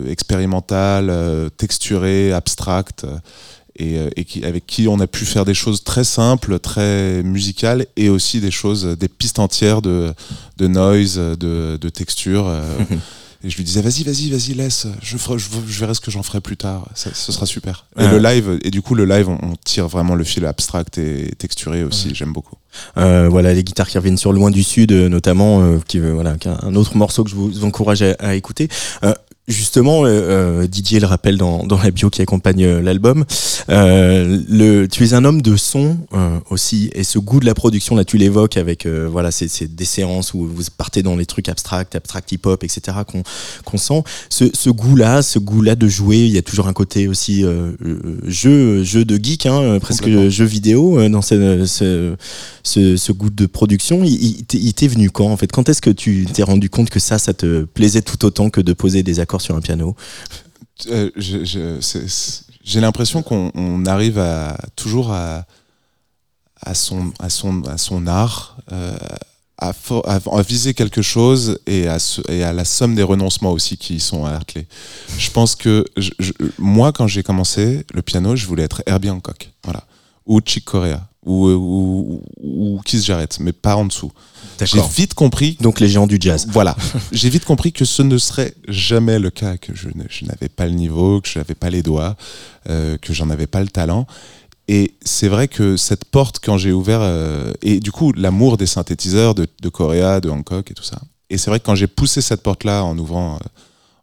[0.07, 3.05] expérimentale, texturée, abstracte,
[3.77, 7.21] et, euh, et qui, avec qui on a pu faire des choses très simples, très
[7.23, 10.13] musicales, et aussi des choses, des pistes entières de,
[10.57, 12.45] de noise, de, de texture.
[12.47, 12.63] euh,
[13.43, 16.09] Et je lui disais, vas-y, vas-y, vas-y, laisse, je, ferai- je, je verrai ce que
[16.09, 17.85] j'en ferai plus tard, ça, ce sera super.
[17.95, 18.09] Et Ouais.
[18.09, 21.31] le live, et du coup, le live, on, on tire vraiment le fil abstract et
[21.38, 22.55] texturé aussi, j'aime beaucoup.
[22.97, 26.11] Euh, voilà, les guitares qui reviennent sur Loin du Sud, euh, notamment, euh, qui, euh,
[26.13, 28.67] voilà, qui un autre morceau que je vous encourage à, à écouter.
[29.47, 33.25] Justement, euh, euh, Didier le rappelle dans, dans la bio qui accompagne euh, l'album.
[33.69, 37.53] Euh, le, tu es un homme de son euh, aussi, et ce goût de la
[37.53, 41.15] production, là, tu l'évoques avec euh, voilà, c'est c'est des séances où vous partez dans
[41.15, 42.97] les trucs abstracts, abstract hip-hop, etc.
[43.05, 44.01] qu'on sent.
[44.29, 47.43] Ce, goût-là, ce goût-là de jouer, il y a toujours un côté aussi
[48.23, 52.15] jeu, jeu de geek, hein, presque jeu vidéo euh, dans ce, ce,
[52.63, 54.03] ce, ce goût de production.
[54.03, 55.51] Il, il t'est venu quand en fait?
[55.51, 58.62] Quand est-ce que tu t'es rendu compte que ça, ça te plaisait tout autant que
[58.62, 59.95] de poser des accords sur un piano
[60.88, 61.10] Euh,
[62.63, 64.21] J'ai l'impression qu'on on arrive
[64.76, 65.45] toujours à,
[66.62, 68.98] à, son, à, son, à son art, euh,
[69.58, 69.71] à,
[70.41, 71.98] viser quelque chose et à,
[72.30, 74.67] à la somme des renoncements aussi qui y sont attelés.
[75.17, 75.86] Je pense que
[76.58, 79.84] moi, quand j'ai commencé le piano, je voulais être Herbie Hancock, voilà,
[80.26, 84.11] ou Chick Corea, ou, ou, ou, ou Keith Jarrett, mais pas en dessous.
[84.63, 86.47] J'ai vite compris Donc les géants du jazz.
[86.49, 86.75] voilà.
[87.11, 89.89] J'ai vite compris que ce ne serait jamais le cas, que je,
[90.25, 92.15] n'avais pas le niveau, que je n'avais pas les doigts,
[92.69, 94.07] euh, que j'en avais pas le talent.
[94.67, 98.65] Et c'est vrai que cette porte, quand j'ai ouvert, euh, et du coup, l'amour des
[98.65, 100.99] synthétiseurs de, de Corea, de Hancock et tout ça.
[101.29, 103.39] Et c'est vrai que quand j'ai poussé cette porte-là en ouvrant, euh,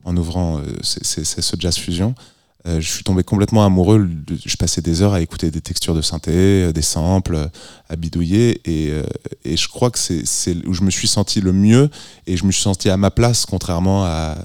[0.05, 2.32] en ouvrant euh, ce jazz fusion, euh,
[2.67, 4.09] je suis tombé complètement amoureux.
[4.45, 7.47] Je passais des heures à écouter des textures de synthé, euh, des samples, euh,
[7.89, 8.61] à bidouiller.
[8.65, 9.03] Et, euh,
[9.45, 11.91] et je crois que c'est où je me suis senti le mieux
[12.27, 14.37] et je me suis senti à ma place, contrairement à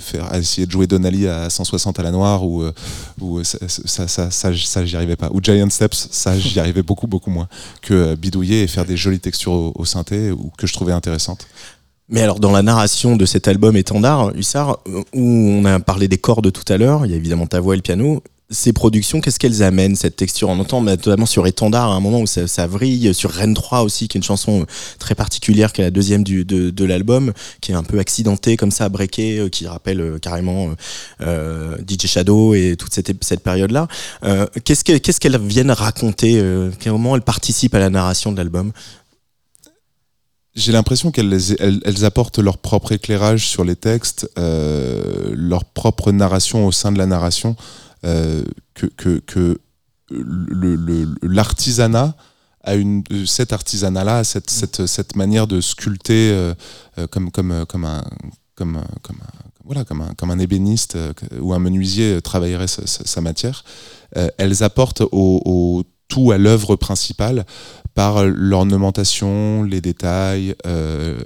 [0.00, 2.72] faire à essayer de jouer Donnelly à 160 à la noire ou euh,
[3.20, 6.58] ou euh, ça ça ça, ça, ça, j'y arrivais pas ou Giant Steps ça j'y
[6.58, 7.48] arrivais beaucoup beaucoup moins
[7.82, 11.46] que euh, bidouiller et faire des jolies textures au synthé ou que je trouvais intéressantes
[12.10, 16.08] Mais alors dans la narration de cet album étendard, Hussard, euh, où on a parlé
[16.08, 18.22] des cordes tout à l'heure, il y a évidemment ta voix et le piano.
[18.52, 20.48] Ces productions, qu'est-ce qu'elles amènent, cette texture?
[20.48, 23.82] On entend notamment sur Étendard, à un moment où ça, ça vrille, sur Rennes 3
[23.82, 24.66] aussi, qui est une chanson
[24.98, 28.56] très particulière, qui est la deuxième du, de, de l'album, qui est un peu accidentée
[28.56, 30.70] comme ça, breakée, euh, qui rappelle euh, carrément
[31.20, 33.86] euh, DJ Shadow et toute cette, cette période-là.
[34.24, 38.36] Euh, qu'est-ce que- qu'est-ce qu'elles viennent raconter euh, Comment elles participent à la narration de
[38.38, 38.72] l'album?
[40.54, 45.64] J'ai l'impression qu'elles les- elles, elles apportent leur propre éclairage sur les textes, euh, leur
[45.64, 47.56] propre narration au sein de la narration,
[48.04, 48.86] euh, que,
[51.22, 52.14] l'artisanat
[52.62, 56.54] a une cet artisanat-là, cette, cette, cette manière de sculpter euh,
[57.10, 58.04] comme, comme, comme un
[58.54, 60.98] comme, un- comme un voilà comme un, comme un ébéniste
[61.40, 63.62] ou un menuisier travaillerait sa, matière,
[64.36, 67.46] elles apportent au, au tout à l'œuvre principale
[68.00, 71.18] par l'ornementation, les détails, euh,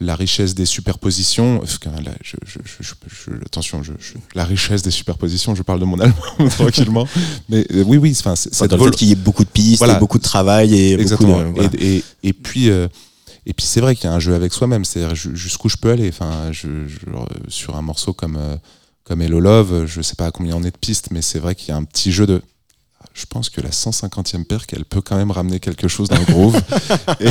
[0.00, 1.60] la richesse des superpositions.
[1.62, 3.80] Enfin, là, je, je, je, je- je- attention,
[4.34, 6.16] la richesse des superpositions, je parle de mon allemand
[6.50, 7.06] tranquillement.
[7.48, 9.96] Mais euh, oui, oui, enfin, c'est- cette vol- qu'il y ait beaucoup de pistes, Voilà.
[9.96, 11.44] et beaucoup de travail et Exactement.
[11.44, 11.70] beaucoup de, voilà.
[11.78, 12.88] et, et, et puis, euh,
[13.46, 14.84] et puis c'est vrai qu'il y a un jeu avec soi-même.
[14.84, 16.08] C'est-à-dire ju- jusqu'où je peux aller.
[16.08, 16.50] Enfin,
[17.48, 18.36] sur un morceau comme
[19.04, 21.54] comme Hello Love, je sais pas à combien on est de pistes, mais c'est vrai
[21.54, 22.42] qu'il y a un petit jeu de.
[23.20, 26.24] Je pense que la 150e perque, elle peut quand même ramener quelque chose dans le
[26.24, 26.56] groove.
[27.20, 27.26] et,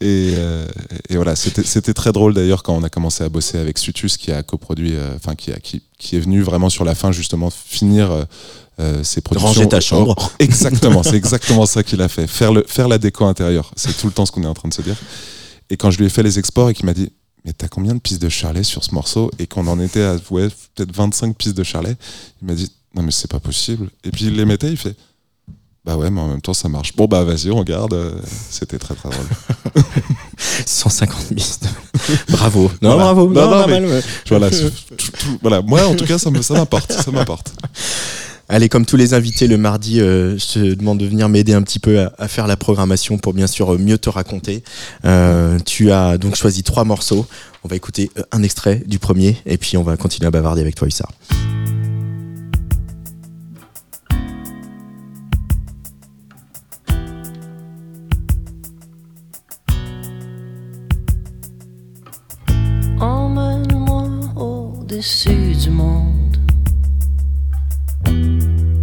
[0.00, 0.66] et, euh,
[1.10, 4.32] et voilà, c'était très drôle d'ailleurs quand on a commencé à bosser avec Sutus, qui
[4.32, 7.50] a coproduit, euh, enfin qui, a, qui, qui est venu vraiment sur la fin justement
[7.50, 8.24] finir euh,
[8.80, 9.48] euh, ses productions.
[9.48, 10.14] Ranger ta chambre.
[10.18, 12.26] Oh, exactement, c'est exactement ça qu'il a fait.
[12.26, 14.70] Faire, le, faire la déco intérieure, c'est tout le temps ce qu'on est en train
[14.70, 14.96] de se dire.
[15.68, 17.10] Et quand je lui ai fait les exports et qu'il m'a dit
[17.44, 19.30] mais t'as combien de pistes de Charlet sur ce morceau?
[19.38, 21.94] Et qu'on en était à ouais, peut-être 25 pistes de Charlet,
[22.40, 23.88] il m'a dit non mais c'est pas possible.
[24.04, 24.94] Et puis il les mettait, il fait
[25.84, 26.96] bah ouais mais en même temps ça marche.
[26.96, 27.92] Bon bah vas-y on garde.
[27.92, 28.12] Euh,
[28.50, 29.26] C'était très très drôle.
[30.66, 31.66] 150 pistes.
[32.30, 32.70] bravo.
[32.82, 33.04] Non, Voilà.
[33.04, 33.26] bravo.
[33.28, 34.00] Non, Non, non, pas mais- mal, ouais.
[34.28, 34.56] voilà, tout-
[34.96, 37.52] tout- voilà, moi en tout cas ça me- ça m'importe.
[38.48, 41.62] Allez, comme tous les invités le mardi, euh, je te demande de venir m'aider un
[41.62, 44.62] petit peu à, à faire la programmation pour bien sûr euh, mieux te raconter.
[45.06, 47.26] Euh, tu as donc choisi trois morceaux.
[47.64, 50.74] On va écouter un extrait du premier et puis on va continuer à bavarder avec
[50.74, 51.10] toi, Hussard.
[65.04, 66.38] Au-dessus du monde.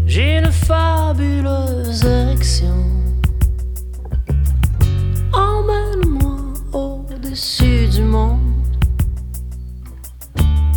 [0.06, 2.86] J'ai une fabuleuse érection.
[5.34, 6.38] Emmène-moi
[6.74, 8.40] au-dessus du monde.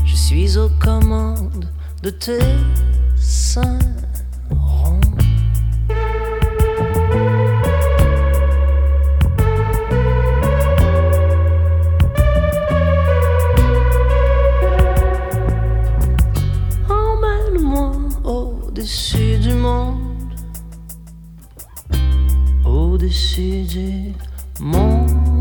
[0.06, 1.68] Je suis aux commandes
[2.02, 2.56] de tes
[3.14, 3.78] seins
[18.76, 20.34] au-dessus du monde,
[22.66, 24.12] au-dessus du
[24.58, 25.33] monde.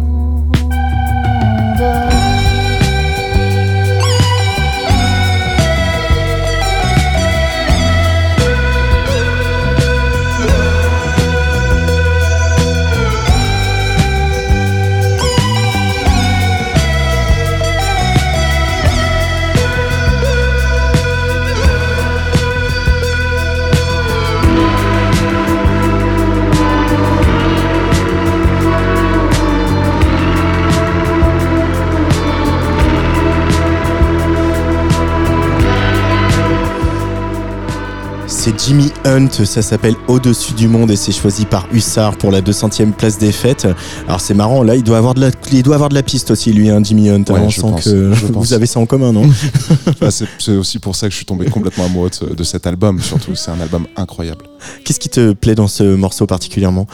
[39.34, 43.32] Ça s'appelle Au-dessus du monde et c'est choisi par Hussard pour la 200e place des
[43.32, 43.68] fêtes.
[44.08, 46.30] Alors c'est marrant, là il doit avoir de la, il doit avoir de la piste
[46.32, 47.24] aussi lui, hein, Jimmy Hunt.
[47.30, 48.46] Ouais, On je sent pense, que je pense.
[48.48, 49.24] vous avez ça en commun, non
[50.00, 52.68] Bah, c'est aussi pour ça que je suis tombé complètement amoureux de, ce- de cet
[52.68, 53.34] album, surtout.
[53.36, 54.46] C'est un album incroyable.
[54.86, 56.86] Qu'est-ce qui te plaît dans ce morceau particulièrement?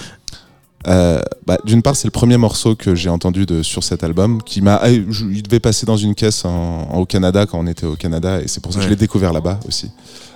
[0.88, 4.42] Euh, bah, D'une part, c'est le premier morceau que j'ai entendu de, sur cet album.
[4.42, 7.68] Qui m'a, ah, il devait passer dans une caisse en- en- au Canada quand on
[7.68, 9.92] était au Canada, et c'est pour ça que je l'ai découvert là-bas aussi.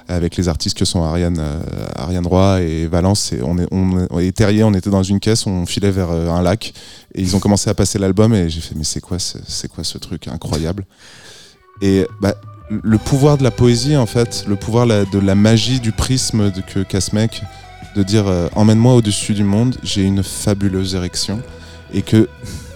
[0.10, 1.60] Avec les artistes que sont Ariane, euh,
[1.96, 3.32] Ariane Roy et Valence.
[3.32, 6.42] Et on est, on, Terrier, on était dans une caisse, on filait vers euh, un
[6.42, 6.74] lac,
[7.16, 9.70] et ils ont commencé à passer l'album, et j'ai fait, mais c'est quoi, ce- c'est
[9.72, 10.86] quoi ce truc incroyable?
[11.82, 12.36] Et bah,
[12.70, 16.62] le pouvoir de la poésie, en fait, le pouvoir de la magie du prisme de,
[16.62, 17.42] que qu'a ce mec,
[17.96, 21.42] de dire euh, emmène-moi au-dessus du monde, j'ai une fabuleuse érection.
[21.94, 22.28] Et que,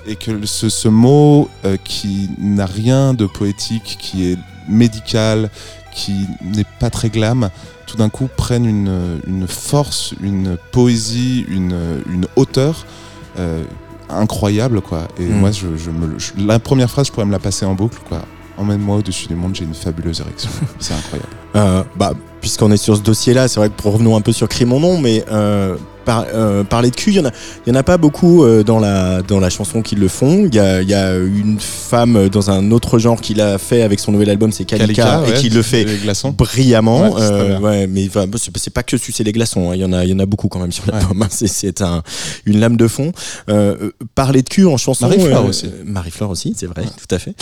[0.05, 1.49] et que ce, mot
[1.83, 4.37] qui n'a rien de poétique, qui est
[4.69, 5.49] médical,
[5.97, 7.49] qui n'est pas très glam,
[7.87, 11.75] tout d'un coup prenne une, une force, une poésie, une,
[12.09, 12.85] une hauteur
[13.39, 13.63] euh,
[14.09, 14.81] incroyable.
[14.81, 15.07] Quoi.
[15.19, 15.39] Et Mm.
[15.39, 17.97] moi, je, je me, je- la première phrase, je pourrais me la passer en boucle.
[18.07, 18.21] Quoi.
[18.57, 20.49] Emmène-moi au-dessus du monde, j'ai une fabuleuse érection.
[20.79, 21.29] C'est incroyable.
[21.55, 24.47] Euh, bah, puisqu'on est sur ce dossier-là, c'est vrai que pour revenons un peu sur
[24.47, 25.75] Crie mon nom, mais euh,
[26.07, 27.31] par- euh, parler de cul, il y en a,
[27.65, 30.45] il y en a pas beaucoup euh, dans la dans la chanson qui le font.
[30.47, 33.83] Il y a, il y a une femme dans un autre genre qui l'a fait
[33.83, 35.83] avec son nouvel album, c'est Kalika, et qui le fait
[36.31, 37.09] brillamment.
[37.13, 39.69] Ouais, euh, ouais, mais enfin, c'est pas que sucer les glaçons.
[39.69, 39.75] hein.
[39.75, 41.21] Il y en a, il y en a beaucoup quand même sur l'album.
[41.21, 41.27] hein.
[41.29, 42.01] C'est- C'est un,
[42.45, 43.11] une lame de fond.
[43.49, 45.07] Euh, parler de cul en chanson.
[45.07, 45.69] Marie-Flore aussi.
[45.85, 47.33] Marie-Flore aussi, c'est vrai, tout à fait.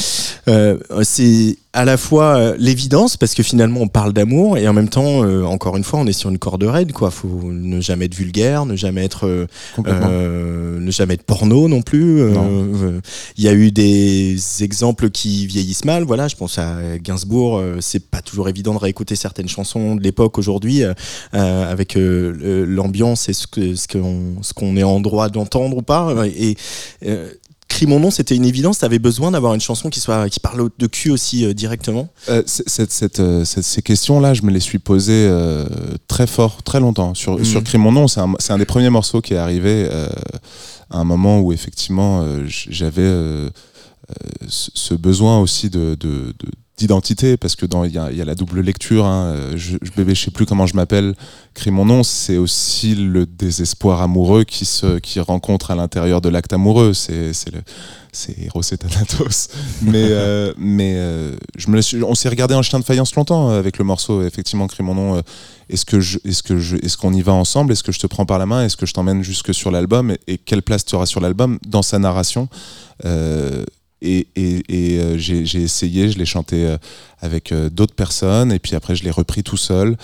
[1.03, 5.19] C'est à la fois l'évidence parce que finalement on parle d'amour et en même temps,
[5.45, 6.91] encore une fois, on est sur une corde raide.
[6.93, 9.47] Quoi, faut ne jamais être vulgaire, ne jamais être, euh,
[9.85, 12.21] euh, ne jamais être porno non plus.
[12.21, 12.47] Non.
[12.47, 13.01] euh,
[13.37, 16.03] Il y a eu des exemples qui vieillissent mal.
[16.03, 17.61] Voilà, je pense à Gainsbourg.
[17.81, 20.83] c'est pas toujours évident de réécouter certaines chansons de l'époque aujourd'hui
[21.33, 26.13] avec l'ambiance et ce que ce qu'on ce qu'on est en droit d'entendre ou pas.
[26.27, 26.55] Et
[27.75, 28.77] Crie mon nom, c'était une évidence.
[28.77, 32.07] T'avais besoin d'avoir une chanson qui soit qui parle de cul aussi euh, directement.
[32.29, 35.29] Euh, cette- cette, euh, cette- ces questions-là, je me les suis posées
[36.07, 37.13] très fort, très longtemps.
[37.13, 37.43] Sur, Mhm.
[37.43, 39.89] sur Crie mon nom, c'est un, un des premiers morceaux qui est arrivé
[40.89, 43.11] à un moment où effectivement j'avais
[44.47, 48.17] ce ce besoin aussi de, de- de- d'identité parce que dans il y a, il
[48.17, 50.75] y a la double lecture hein, euh, je, je bébé je sais plus comment je
[50.75, 51.15] m'appelle
[51.53, 56.27] crie mon nom c'est aussi le désespoir amoureux qui se qui rencontre à l'intérieur de
[56.29, 56.93] l'acte amoureux.
[56.93, 57.61] C'est c'est le
[58.11, 59.47] c'est Eros et Thanatos
[59.81, 63.49] mais euh, mais euh, je me suis- on s'est regardé en chien de faïence longtemps
[63.49, 65.21] avec le morceau effectivement crie mon nom euh,
[65.69, 67.71] est-ce que je est-ce que je est-ce qu'on y va ensemble?
[67.71, 68.63] Est-ce que je te prends par la main?
[68.65, 70.11] Est-ce que je t'emmène jusque sur l'album?
[70.11, 72.47] Et, et quelle place tu auras sur l'album dans sa narration?
[73.03, 73.65] Euh,
[74.05, 76.77] et, euh, j'ai essayé, je l'ai chanté euh,
[77.21, 79.97] avec euh, d'autres personnes, et puis après je l'ai repris tout seul.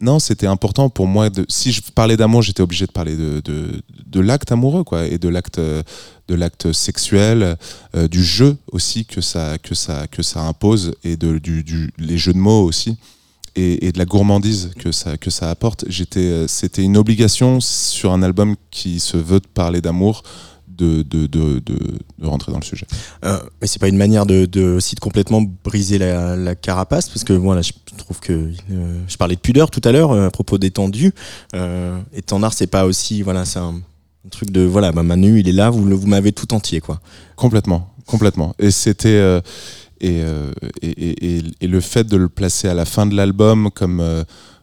[0.00, 1.28] Non, c'était important pour moi.
[1.48, 5.60] Si je parlais d'amour, j'étais obligé de parler de, l'acte amoureux, quoi, et de l'acte,
[5.60, 7.56] de l'acte sexuel,
[8.10, 12.32] du jeu aussi que ça, que ça, que ça impose, et de, du, les jeux
[12.32, 12.96] de mots aussi.
[13.54, 15.84] Et, de la gourmandise que ça, que ça apporte.
[15.88, 20.24] J'étais, c'était une obligation sur un album qui se veut de parler d'amour,
[20.82, 21.76] de, de, de, de,
[22.22, 22.86] de rentrer dans le sujet.
[23.24, 27.24] Euh, mais c'est pas une manière de, aussi de complètement briser la, la carapace parce
[27.24, 30.30] que voilà, je trouve que euh, je parlais de pudeur tout à l'heure euh, à
[30.30, 31.12] propos d'étendue.
[31.54, 33.74] Euh, étendard, c'est pas aussi voilà, c'est un,
[34.26, 37.00] un truc de voilà, bah, Manu, il est là, vous, vous m'avez tout entier quoi.
[37.36, 38.54] Complètement, complètement.
[38.58, 39.40] Et c'était euh,
[40.00, 40.20] et,
[40.82, 44.02] et, et, et- et le fait de le placer à la fin de l'album comme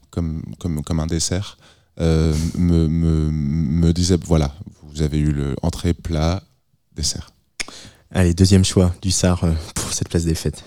[0.09, 1.57] comme comme comme un dessert
[2.01, 3.29] euh, me, me
[3.81, 4.49] me disait voilà,
[4.91, 6.43] vous avez eu le entrée, plat,
[6.95, 7.31] dessert.
[8.11, 10.63] Allez, deuxième choix du SAR euh, pour cette place des fêtes.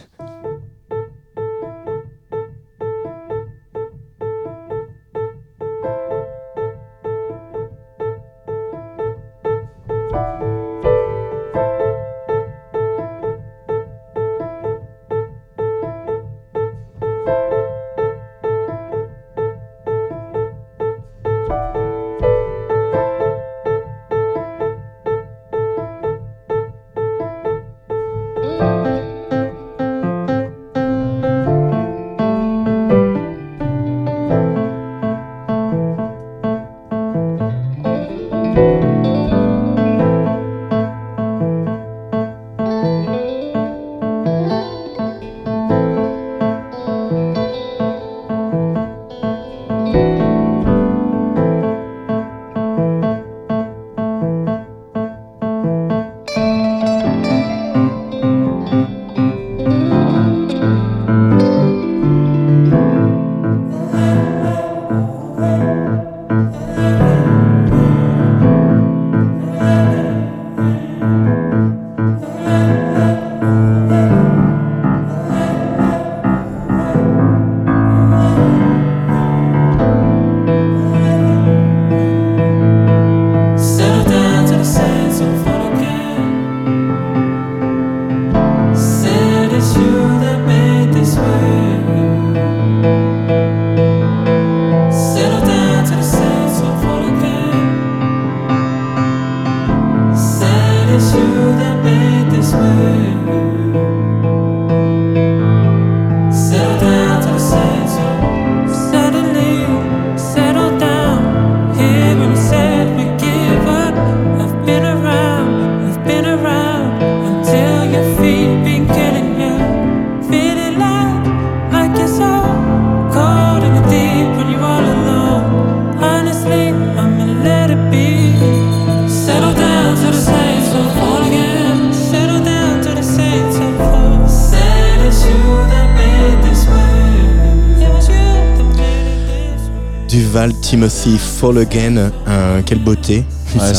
[140.76, 142.10] Timothy Fall Again.
[142.26, 143.26] Euh, quelle beauté.
[143.54, 143.74] Ouais,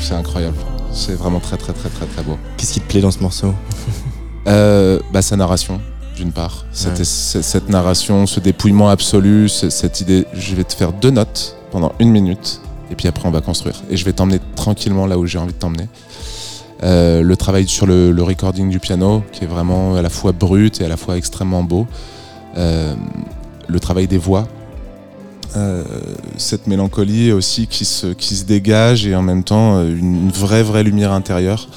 [0.00, 0.56] c'est incroyable.
[0.90, 2.38] C'est vraiment très très très très très beau.
[2.56, 3.52] Qu'est-ce qui te plaît dans ce morceau?
[4.46, 5.82] Euh, bah, sa narration,
[6.16, 6.64] d'une part.
[6.72, 7.04] Cette, Ouais.
[7.04, 11.56] c- cette narration, ce dépouillement absolu, ce- cette idée, je vais te faire deux notes
[11.72, 13.82] pendant une minute, et puis après on va construire.
[13.90, 15.88] Et je vais t'emmener tranquillement là où j'ai envie de t'emmener.
[16.84, 20.32] Euh, le travail sur le, le recording du piano, qui est vraiment à la fois
[20.32, 21.86] brut et à la fois extrêmement beau.
[22.56, 22.94] Euh,
[23.66, 24.48] le travail des voix.
[25.56, 25.82] Euh,
[26.36, 30.30] cette mélancolie aussi qui se, qui se dégage et en même temps euh, une, une
[30.30, 31.68] vraie vraie lumière intérieure.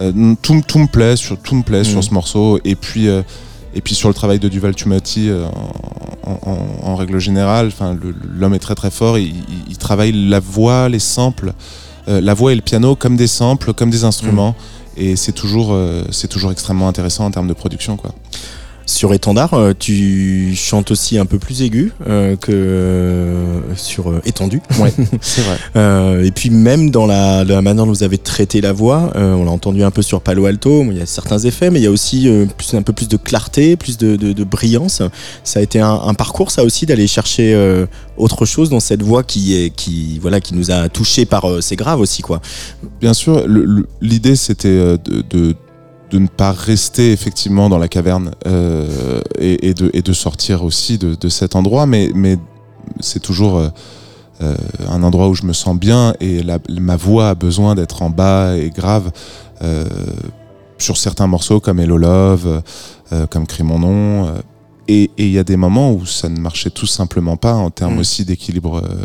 [0.00, 2.58] Euh, tout, tout me plaît sur tout me plaît sur ce morceau.
[2.64, 3.22] Et puis euh,
[3.74, 5.30] et puis sur le travail de Duval Tumati
[6.24, 7.96] en, en- en règle générale enfin
[8.38, 9.16] l'homme est très très fort.
[9.18, 11.52] Il, il- il travaille la voix les samples
[12.06, 14.54] la voix et le piano comme des samples comme des instruments.
[14.96, 15.74] Et c'est toujours
[16.10, 18.12] c'est toujours extrêmement intéressant en termes de production quoi
[18.90, 24.20] Sur Étendard, euh, tu chantes aussi un peu plus aigu euh, que euh, sur euh,
[24.24, 24.60] Étendu.
[24.80, 28.60] ouais c'est vrai Euh, et puis même dans la, la manière dont vous avez traité
[28.60, 31.38] la voix, euh, on l'a entendu un peu sur Palo Alto, il y a certains
[31.38, 34.16] effets, mais il y a aussi euh, plus, un peu plus de clarté, plus de,
[34.16, 35.02] de- de brillance.
[35.44, 37.86] Ça a été un, un parcours, ça aussi, d'aller chercher euh,
[38.16, 41.60] autre chose dans cette voix qui est, qui, voilà, qui nous a touchés par euh,
[41.60, 42.40] ses graves aussi, quoi.
[43.00, 43.46] Bien sûr,
[44.00, 44.68] l'idée c'était
[45.04, 45.54] de, de,
[46.10, 50.64] de ne pas rester effectivement dans la caverne euh, et, et de, et de sortir
[50.64, 52.36] aussi de, de cet endroit, mais, mais
[53.00, 53.68] c'est toujours euh,
[54.42, 54.56] euh,
[54.88, 58.10] un endroit où je me sens bien et la- ma voix a besoin d'être en
[58.10, 59.10] bas et grave.
[59.62, 59.86] euh,
[60.78, 62.62] sur certains morceaux comme Hello Love,
[63.12, 64.28] euh, comme Crie mon nom.
[64.28, 64.32] euh,
[64.88, 67.96] et il y a des moments où ça ne marchait tout simplement pas en termes
[67.96, 67.98] Mm.
[67.98, 69.04] aussi d'équilibre euh,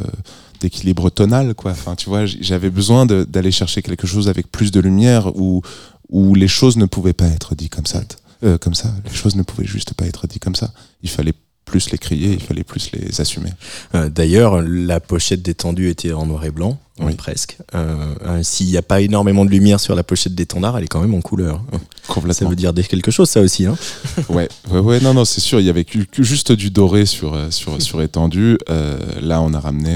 [0.62, 4.80] d'équilibre tonal quoi enfin tu vois j'avais besoin d'aller chercher quelque chose avec plus de
[4.80, 5.62] lumière où
[6.10, 8.02] où les choses ne pouvaient pas être dites comme ça
[8.44, 10.72] Euh, comme ça les choses ne pouvaient juste pas être dites comme ça
[11.04, 11.34] il fallait
[11.64, 13.52] plus les crier il fallait plus les assumer
[13.96, 17.16] Euh, D'ailleurs, la pochette détendue était en noir et blanc, Oui.
[17.16, 17.58] presque.
[17.74, 20.88] Euh, euh, S'il n'y a pas énormément de lumière sur la pochette d'étendard, elle est
[20.88, 21.64] quand même en couleur.
[21.72, 21.80] Ça
[22.14, 23.66] complètement veut dire quelque chose, ça aussi.
[23.66, 23.76] Hein
[24.30, 25.86] ouais ouais ouais non non c'est sûr il y avait
[26.20, 29.96] juste du doré sur sur sur étendu Euh, là on a ramené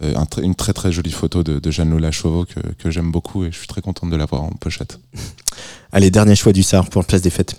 [0.00, 3.10] un tr- une très très jolie photo de, de Jeanne Lola Chauveau que, que j'aime
[3.10, 5.00] beaucoup et je suis très contente de l'avoir en pochette
[5.92, 7.56] Allez, dernier choix du SAR pour la place des fêtes.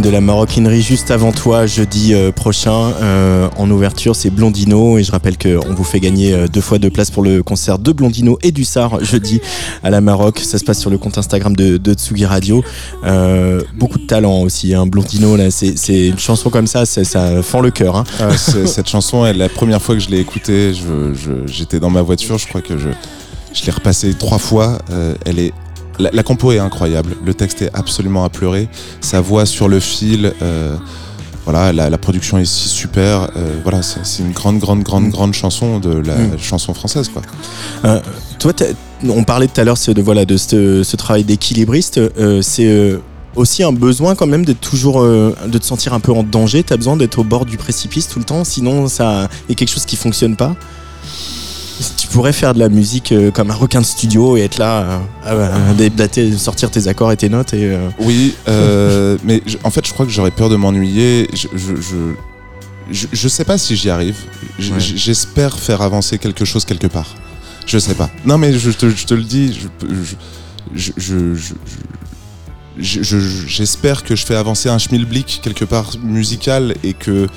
[0.00, 2.92] De la maroquinerie juste avant toi, jeudi euh, prochain.
[3.02, 4.96] Euh, en ouverture, c'est Blondino.
[4.96, 7.78] Et je rappelle qu'on vous fait gagner euh, deux fois deux places pour le concert
[7.78, 9.40] de Blondino et du Sar jeudi
[9.82, 10.38] à la Maroc.
[10.38, 12.64] Ça se passe sur le compte Instagram de, Tsugi Radio.
[13.74, 14.72] Beaucoup de talent aussi.
[14.74, 14.86] Hein.
[14.86, 17.96] Blondino, là, c'est une chanson comme ça, ça fend le cœur.
[17.96, 18.04] Hein.
[18.18, 20.72] Ah, cette chanson, la première fois que je l'ai écoutée,
[21.46, 22.88] j'étais dans ma voiture, je crois que je,
[23.52, 24.78] je l'ai repassée trois fois.
[25.26, 25.52] elle est,
[26.02, 28.68] la, la compo est incroyable, le texte est absolument à pleurer,
[29.00, 30.76] sa voix sur le fil, euh,
[31.44, 33.28] voilà, la, la production est si super.
[33.36, 35.10] euh, voilà, c'est une grande, grande, grande, Mm.
[35.10, 36.38] grande chanson de la Mm.
[36.38, 37.22] chanson française, quoi.
[38.38, 38.66] Toi, t'as-
[39.08, 41.98] on parlait tout à l'heure de, voilà, de ce, ce travail d'équilibriste.
[41.98, 42.98] euh, c'est euh,
[43.34, 46.62] aussi un besoin quand même d'être toujours, euh, de te sentir un peu en danger.
[46.62, 49.70] T'as besoin d'être au bord du précipice tout le temps, sinon ça y a quelque
[49.70, 50.54] chose qui fonctionne pas.
[51.96, 55.00] Tu pourrais faire de la musique euh, comme un requin de studio et être là,
[55.26, 59.86] euh, sortir tes accords et tes notes et euh, Oui, euh, mais je- en fait,
[59.86, 61.28] je crois que j'aurais peur de m'ennuyer.
[61.32, 61.74] Je, je,
[62.90, 64.16] je, je, sais pas si j'y arrive.
[64.58, 64.64] Ouais.
[64.78, 67.14] J'espère faire avancer quelque chose quelque part.
[67.66, 68.10] Je sais pas.
[68.26, 69.94] Non, mais je te, je te le dis, je,
[70.74, 71.54] je, je, je, je-
[72.78, 77.28] je- je- je- j'espère que je fais avancer un schmilblick quelque part musical et que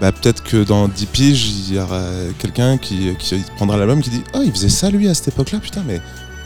[0.00, 2.02] bah, peut-être que dans 10 piges, il y aura
[2.38, 5.58] quelqu'un qui, qui prendra l'album qui dit Oh, il faisait ça lui à cette époque-là,
[5.60, 6.00] putain, mais.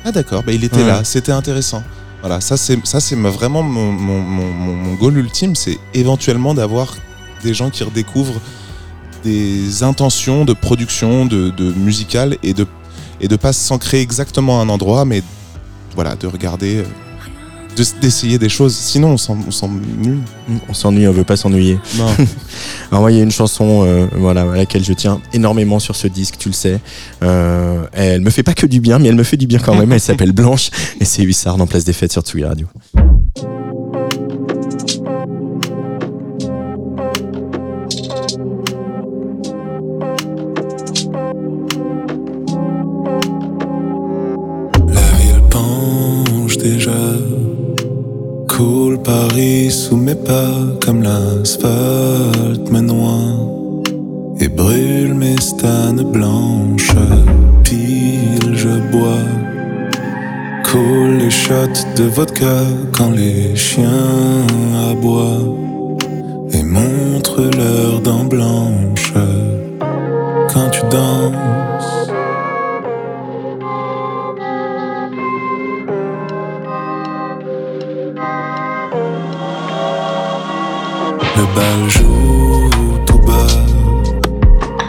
[0.05, 0.87] Ah d'accord, bah, il était Ouais.
[0.87, 1.83] là, c'était intéressant.
[2.21, 6.53] Voilà, ça c'est ça c'est vraiment mon, mon, mon, mon- mon goal ultime, c'est éventuellement
[6.53, 6.97] d'avoir
[7.45, 8.41] des gens qui redécouvrent
[9.25, 12.67] des intentions de production, de, de musicale et de
[13.21, 15.23] et de pas s'ancrer exactement à un endroit, mais
[15.95, 16.85] voilà, de regarder,
[17.79, 18.75] de- d'essayer des choses.
[18.75, 20.19] Sinon, on s'en- on s'ennuie.
[20.69, 21.79] On s'ennuie, on veut pas s'ennuyer.
[21.97, 22.07] Non.
[22.91, 25.97] Alors moi, il y a une chanson euh, voilà, à laquelle je tiens énormément sur
[25.97, 26.81] ce disque, tu le sais.
[27.23, 29.75] Euh, elle me fait pas que du bien, mais elle me fait du bien quand
[29.77, 29.93] même.
[29.93, 30.71] Elle s'appelle Blanche
[31.01, 32.67] et c'est Hussard dans Place des Fêtes sur Tsugi Radio.
[44.89, 47.18] La ville penche déjà.
[49.09, 50.53] Paris sous mes pas
[50.85, 53.33] comme l'asphalte me noie
[54.39, 56.95] et brûle mes stanes blanches.
[57.65, 59.27] Pile, je bois.
[60.63, 62.59] Coule les shots de vodka
[62.93, 64.47] quand les chiens
[64.91, 65.57] aboient
[66.53, 69.15] et montre leurs dents blanches
[70.53, 71.68] quand tu danses.
[81.39, 82.69] Le bal joue
[83.07, 83.47] tout bas,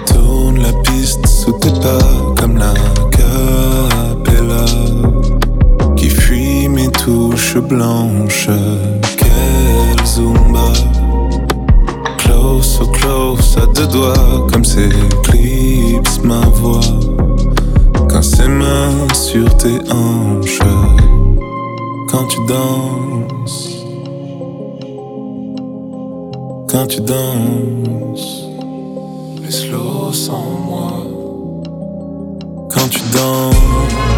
[0.08, 2.00] tourne la piste sous tes pas
[2.40, 2.74] comme la
[3.12, 4.66] capella
[5.96, 8.50] qui fuit mes touches blanches.
[9.16, 10.74] Quelle zumba,
[12.18, 16.80] close so close à deux doigts comme s'éclipse ma voix
[18.10, 20.62] quand ses mains sur tes hanches
[22.08, 23.09] quand tu danses.
[26.72, 28.44] Quand tu danses,
[29.42, 31.04] les slow sans moi.
[32.70, 34.09] Quand tu danses,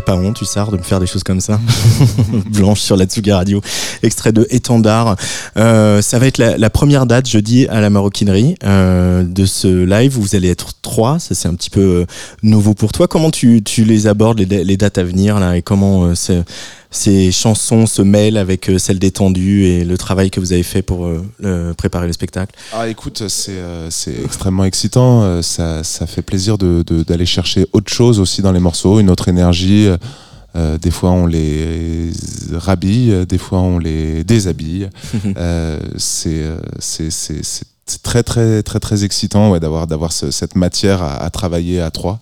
[0.00, 1.60] Pas honte, Hussard, de me faire des choses comme ça
[2.52, 3.60] Blanche sur la Tsuga Radio,
[4.02, 5.16] extrait de Étendard.
[5.56, 10.12] Euh, ça va être la, première date jeudi à la maroquinerie euh, de ce live.
[10.18, 12.06] Vous allez être trois, ça c'est un petit peu euh,
[12.42, 13.08] nouveau pour toi.
[13.08, 16.42] Comment tu, tu les abordes, les, les dates à venir là, et comment c'est-
[16.90, 20.82] ces chansons se mêlent avec euh, celles d'étendue et le travail que vous avez fait
[20.82, 23.88] pour euh, préparer le spectacle Ah écoute, c'est euh,
[24.24, 25.22] extrêmement excitant.
[25.22, 28.98] euh, Ça, ça fait plaisir de- de- d'aller chercher autre chose aussi dans les morceaux,
[29.00, 29.88] une autre énergie.
[30.56, 32.10] Euh, des fois on les
[32.52, 34.88] rhabille, des fois on les déshabille.
[37.86, 41.80] C'est très très très très excitant ouais, d'avoir d'avoir ce- cette matière à, à travailler
[41.80, 42.18] à trois.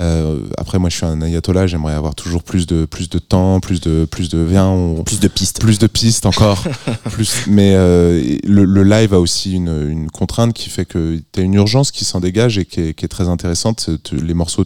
[0.00, 1.66] Euh, après, moi, je suis un ayatollah.
[1.68, 5.20] J'aimerais avoir toujours plus de plus de temps, plus de plus de viens, on- Plus
[5.20, 5.60] de pistes.
[5.60, 6.64] plus de pistes encore.
[7.12, 11.40] plus, mais euh, le, le live a aussi une, une contrainte qui fait que tu
[11.40, 13.88] as une urgence qui s'en dégage et qui est, qui est très intéressante.
[14.02, 14.64] Tu- Les morceaux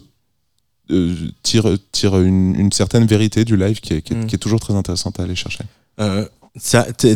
[0.91, 1.13] euh,
[1.43, 4.25] tirent, tirent une, une certaine vérité du live qui est, qui est- Mm.
[4.25, 5.63] qui est toujours très intéressante à aller chercher.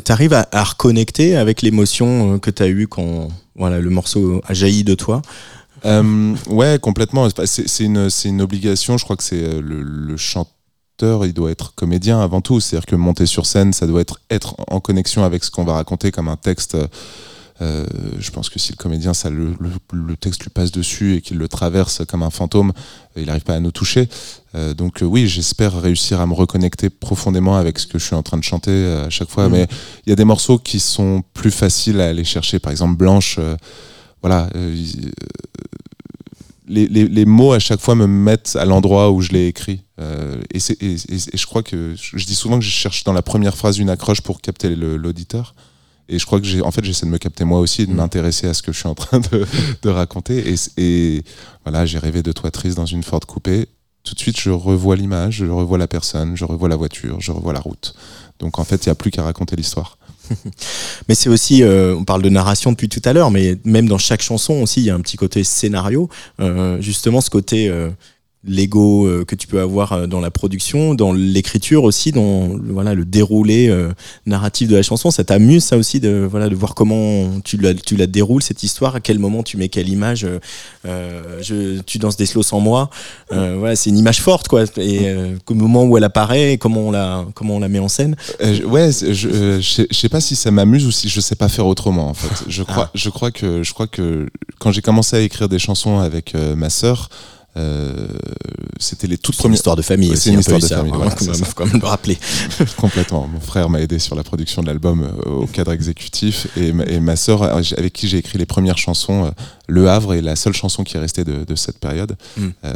[0.03, 4.83] T'arrives à, à reconnecter avec l'émotion que t'as eue quand voilà, le morceau a jailli
[4.83, 5.21] de toi.
[5.85, 7.27] Euh, ouais, complètement.
[7.45, 8.97] C'est une, une obligation.
[8.97, 12.59] Je crois que c'est euh, le, le chanteur, il doit être comédien avant tout.
[12.59, 15.73] C'est-à-dire que monter sur scène, ça doit être être en connexion avec ce qu'on va
[15.73, 16.77] raconter comme un texte.
[17.61, 17.85] Euh,
[18.19, 21.21] je pense que si le comédien, ça le, le, le texte lui passe dessus et
[21.21, 22.73] qu'il le traverse comme un fantôme,
[23.15, 24.09] il n'arrive pas à nous toucher.
[24.55, 28.15] Euh, donc euh, oui, j'espère réussir à me reconnecter profondément avec ce que je suis
[28.15, 29.45] en train de chanter euh, à chaque fois.
[29.45, 29.51] Mhm.
[29.51, 29.67] Mais
[30.05, 32.59] il y a des morceaux qui sont plus faciles à aller chercher.
[32.59, 33.39] Par exemple, Blanche.
[34.23, 35.11] Euh, voilà, euh, il-
[36.67, 39.81] les, les- les mots à chaque fois me mettent à l'endroit où je l'ai écrit.
[39.99, 43.03] Euh, et, c'est- et- et- et je crois que je, dis souvent que je cherche
[43.03, 45.55] dans la première phrase une accroche pour capter l'auditeur.
[46.09, 47.91] Et je crois que j'ai, en fait, j'essaie de me capter moi aussi, et de
[47.91, 47.95] Mm.
[47.95, 49.45] m'intéresser à ce que je suis en train de,
[49.81, 50.53] de raconter.
[50.77, 51.23] Et
[51.65, 53.67] voilà, j'ai rêvé de toi triste dans une Ford coupée.
[54.03, 57.31] Tout de suite, je revois l'image, je revois la personne, je revois la voiture, je
[57.31, 57.93] revois la route.
[58.39, 59.97] Donc en fait, il n'y a plus qu'à raconter l'histoire.
[61.07, 63.97] Mais c'est aussi, euh, on parle de narration depuis tout à l'heure, mais même dans
[63.97, 66.09] chaque chanson aussi, il y a un petit côté scénario.
[66.39, 67.89] Euh, justement, ce côté euh,
[68.45, 72.93] Lego euh, que tu peux avoir euh, dans la production, dans l'écriture aussi, dans voilà
[72.93, 73.91] le déroulé euh,
[74.25, 75.11] narratif de la chanson.
[75.11, 78.63] Ça t'amuse ça aussi de voilà de voir comment tu la tu la déroules cette
[78.63, 80.25] histoire, à quel moment tu mets quelle image.
[80.25, 80.39] euh,
[80.85, 82.89] euh, je, tu danses des slows sans moi.
[83.31, 84.63] Euh, voilà, c'est une image forte quoi.
[84.77, 87.87] Et euh, au moment où elle apparaît, comment on la comment on la met en
[87.87, 88.15] scène.
[88.65, 91.35] Ouais, je, euh, je, sais- je sais pas si ça m'amuse ou si je sais
[91.35, 92.43] pas faire autrement en fait.
[92.49, 94.27] Je crois, je crois que, je crois que
[94.59, 97.09] quand j'ai commencé à écrire des chansons avec ma sœur,
[97.55, 98.07] euh,
[98.79, 99.55] c'était les toutes premières.
[99.55, 101.45] histoire de famille c'est une un histoire de famille, c'est ça.
[101.45, 102.17] faut quand même le rappeler.
[102.77, 103.27] Complètement.
[103.27, 106.83] Mon frère m'a aidé sur la production de l'album euh, au cadre exécutif et ma,
[106.85, 109.31] et ma sœur euh, avec qui j'ai écrit les premières chansons,
[109.67, 112.15] Le Havre est la seule chanson qui est restée de, de cette période.
[112.37, 112.47] Mm.
[112.65, 112.73] Euh,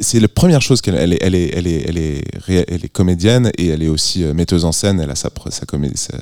[0.00, 2.88] c'est la première chose qu'elle elle est, elle est, elle est, elle est, elle est
[2.88, 4.98] comédienne et elle est aussi metteuse en scène.
[5.00, 6.18] Elle a sa, sa, sa,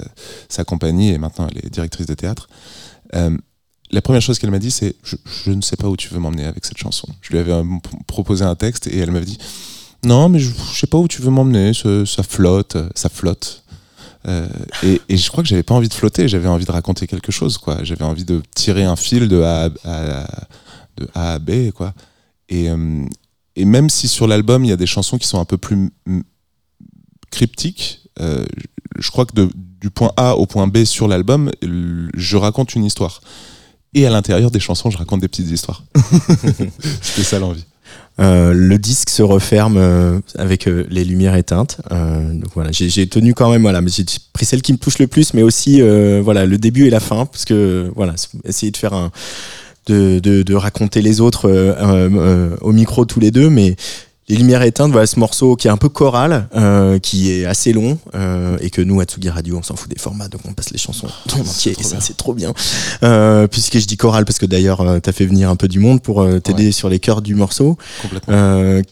[0.49, 2.49] sa compagnie et maintenant elle est directrice de théâtre.
[3.14, 3.37] Euh,
[3.93, 6.45] la première chose qu'elle m'a dit, c'est je, ne sais pas où tu veux m'emmener
[6.45, 7.07] avec cette chanson.
[7.20, 7.64] Je lui avais euh,
[8.07, 9.38] proposé un texte et elle m'avait dit
[10.05, 11.72] non, mais je, je sais pas où tu veux m'emmener.
[11.74, 13.62] Ça flotte, euh, ça flotte.
[14.26, 14.49] Euh,
[14.82, 16.26] et, je crois que j'avais pas envie de flotter.
[16.26, 17.84] J'avais envie de raconter quelque chose, quoi.
[17.84, 19.68] J'avais envie de tirer un fil de A
[21.14, 21.93] à, B, quoi.
[22.49, 22.68] Et,
[23.64, 25.90] même si sur l'album il y a des chansons qui sont un peu plus
[27.30, 29.49] cryptiques, je crois que
[29.80, 33.20] du point A au point B sur l'album, je raconte une histoire.
[33.95, 35.84] Et à l'intérieur des chansons, je raconte des petites histoires.
[37.03, 37.64] C'était ça l'envie.
[38.20, 41.80] Euh, le disque se referme euh, avec euh, les lumières éteintes.
[41.90, 45.07] Donc voilà, j'ai tenu quand même, voilà, mais j'ai pris celle qui me touche le
[45.07, 45.80] plus, mais aussi
[46.20, 48.14] voilà le début et la fin, parce que voilà,
[48.45, 49.11] essayer de faire un,
[49.86, 51.49] de, de, de raconter les autres
[52.61, 53.76] au micro tous les deux, mais
[54.29, 57.73] les lumières éteintes, voilà ce morceau qui est un peu choral, euh, qui est assez
[57.73, 60.53] long, euh, et que nous à Tsugi Radio, on s'en fout des formats, donc on
[60.53, 62.55] passe les chansons en entier, et ça c'est trop bien.
[63.03, 65.81] Euh, puisque je dis choral parce que d'ailleurs euh, t'as fait venir un peu du
[65.81, 67.77] monde pour euh, t'aider sur les chœurs du morceau.
[68.03, 68.35] Complètement.
[68.35, 68.83] Euh,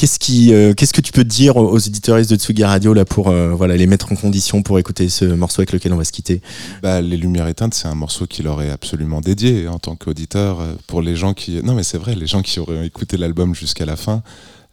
[0.00, 3.04] Qu'est-ce qui, euh, qu'est-ce que tu peux dire aux aux auditeuristes de Tsugi Radio là
[3.04, 6.04] pour euh, voilà les mettre en condition pour écouter ce morceau avec lequel on va
[6.04, 6.40] se quitter?
[6.84, 10.60] Bah, les Lumières éteintes, c'est un morceau qui leur est absolument dédié en tant qu'auditeur.
[10.86, 11.60] Pour les gens qui.
[11.64, 14.22] Non, mais c'est vrai, les gens qui auraient écouté l'album jusqu'à la fin,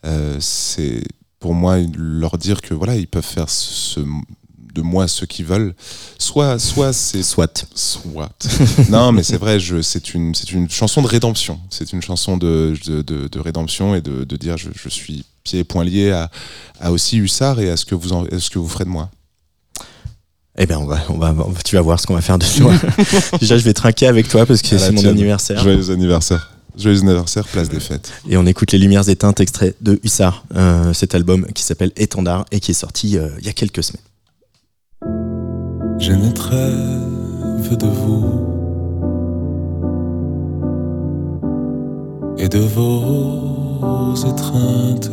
[0.06, 1.04] euh, c'est
[1.40, 5.74] pour moi leur dire que voilà, ils peuvent faire ce, de moi ce qu'ils veulent.
[6.18, 7.24] Soit, soit c'est.
[7.24, 7.66] Soit.
[7.76, 8.32] Soit.
[8.90, 11.60] non, mais c'est vrai, je, c'est une, c'est une chanson de rédemption.
[11.70, 15.26] C'est une chanson de, de, de- de rédemption et de, de dire je, je suis
[15.44, 16.30] pieds et poings liés à,
[16.80, 18.90] à aussi Hussard et à ce que vous, en- à ce que vous ferez de
[18.90, 19.10] moi.
[20.58, 21.36] Eh ben on va, on va,
[21.66, 22.74] tu vas voir ce qu'on va faire de toi.
[23.42, 26.55] Déjà je vais trinquer avec toi parce que c'est mon anniversaire Joyeux anniversaire.
[26.78, 28.12] Joyeux anniversaire, place des fêtes.
[28.30, 32.46] et on écoute les lumières éteintes extrait de Hussard, euh, cet album qui s'appelle Étendard
[32.52, 34.04] et qui est sorti euh, il y a quelques semaines.
[36.00, 38.56] Je n'ai rêve de vous
[42.38, 45.10] et de vos étreintes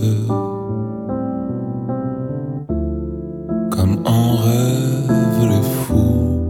[3.70, 6.40] comme en rêve les fous.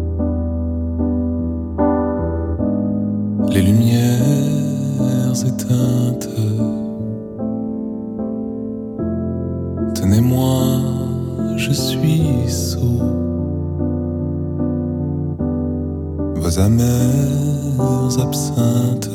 [3.51, 4.52] Les lumières
[9.95, 10.63] Tenez-moi,
[11.57, 13.23] je suis sourd.
[16.43, 19.11] vos amères absinthes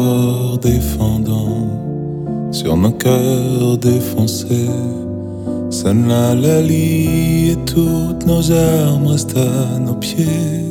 [0.00, 1.68] corps défendants,
[2.50, 4.70] sur nos cœurs défoncés.
[5.70, 10.69] Sonne la lalie et toutes nos armes restent à nos pieds.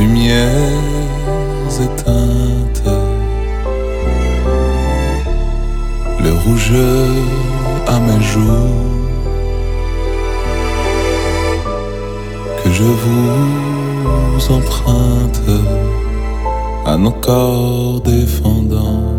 [0.00, 2.90] Lumières éteintes,
[6.24, 6.72] le rouge
[7.86, 8.78] à mes joues,
[12.62, 15.42] que je vous emprunte
[16.86, 19.14] à nos corps défendants,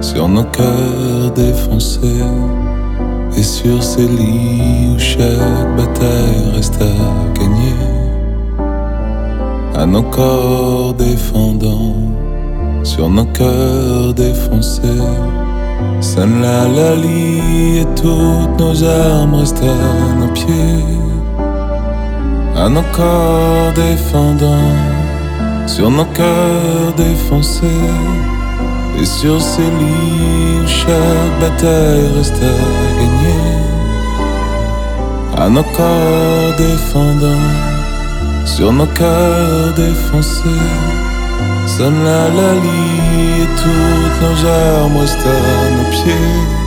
[0.00, 2.24] sur nos cœurs défoncés.
[3.36, 7.63] Et sur ces lits où chaque bataille reste à gagner
[9.74, 11.96] à nos corps défendants,
[12.82, 15.02] sur nos cœurs défoncés.
[16.00, 20.84] Sonne la lalie et toutes nos armes restent à nos pieds.
[22.56, 24.76] À nos corps défendants,
[25.66, 27.66] sur nos cœurs défoncés.
[29.00, 33.44] Et sur ces lits chaque bataille reste à gagner.
[35.36, 37.73] À nos corps défendants
[38.44, 40.64] sur nos cœurs défoncés.
[41.66, 46.63] Sonne la lalie et toutes nos armes restent à nos pieds.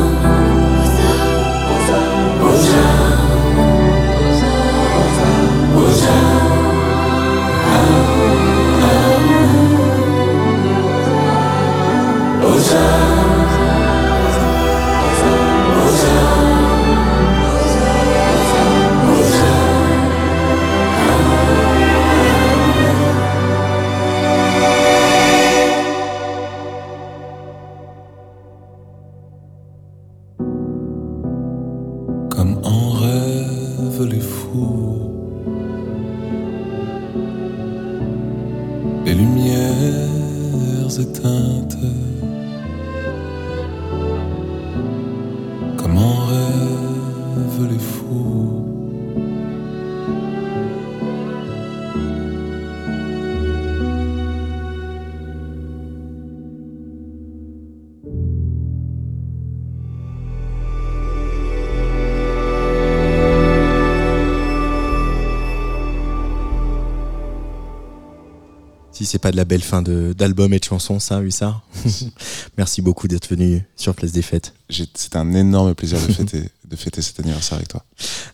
[69.07, 71.63] C'est pas de la belle fin d'album et de chansons, ça, Hussard.
[72.57, 74.53] Merci beaucoup d'être venu sur Place des Fêtes.
[74.69, 77.83] C'est un énorme plaisir de fêter, de fêter cet anniversaire avec toi.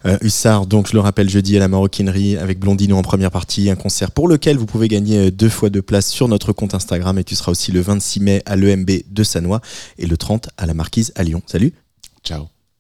[0.05, 3.69] Euh, Hussard, donc je le rappelle, jeudi à la Maroquinerie avec Blondino en première partie,
[3.69, 6.73] un concert pour lequel vous pouvez gagner euh, deux fois de place sur notre compte
[6.73, 9.61] Instagram et tu seras aussi le 26 mai à l'EMB de Sanois
[9.97, 11.41] et le 30 à la Marquise à Lyon.
[11.45, 11.73] Salut
[12.23, 12.52] Ciao.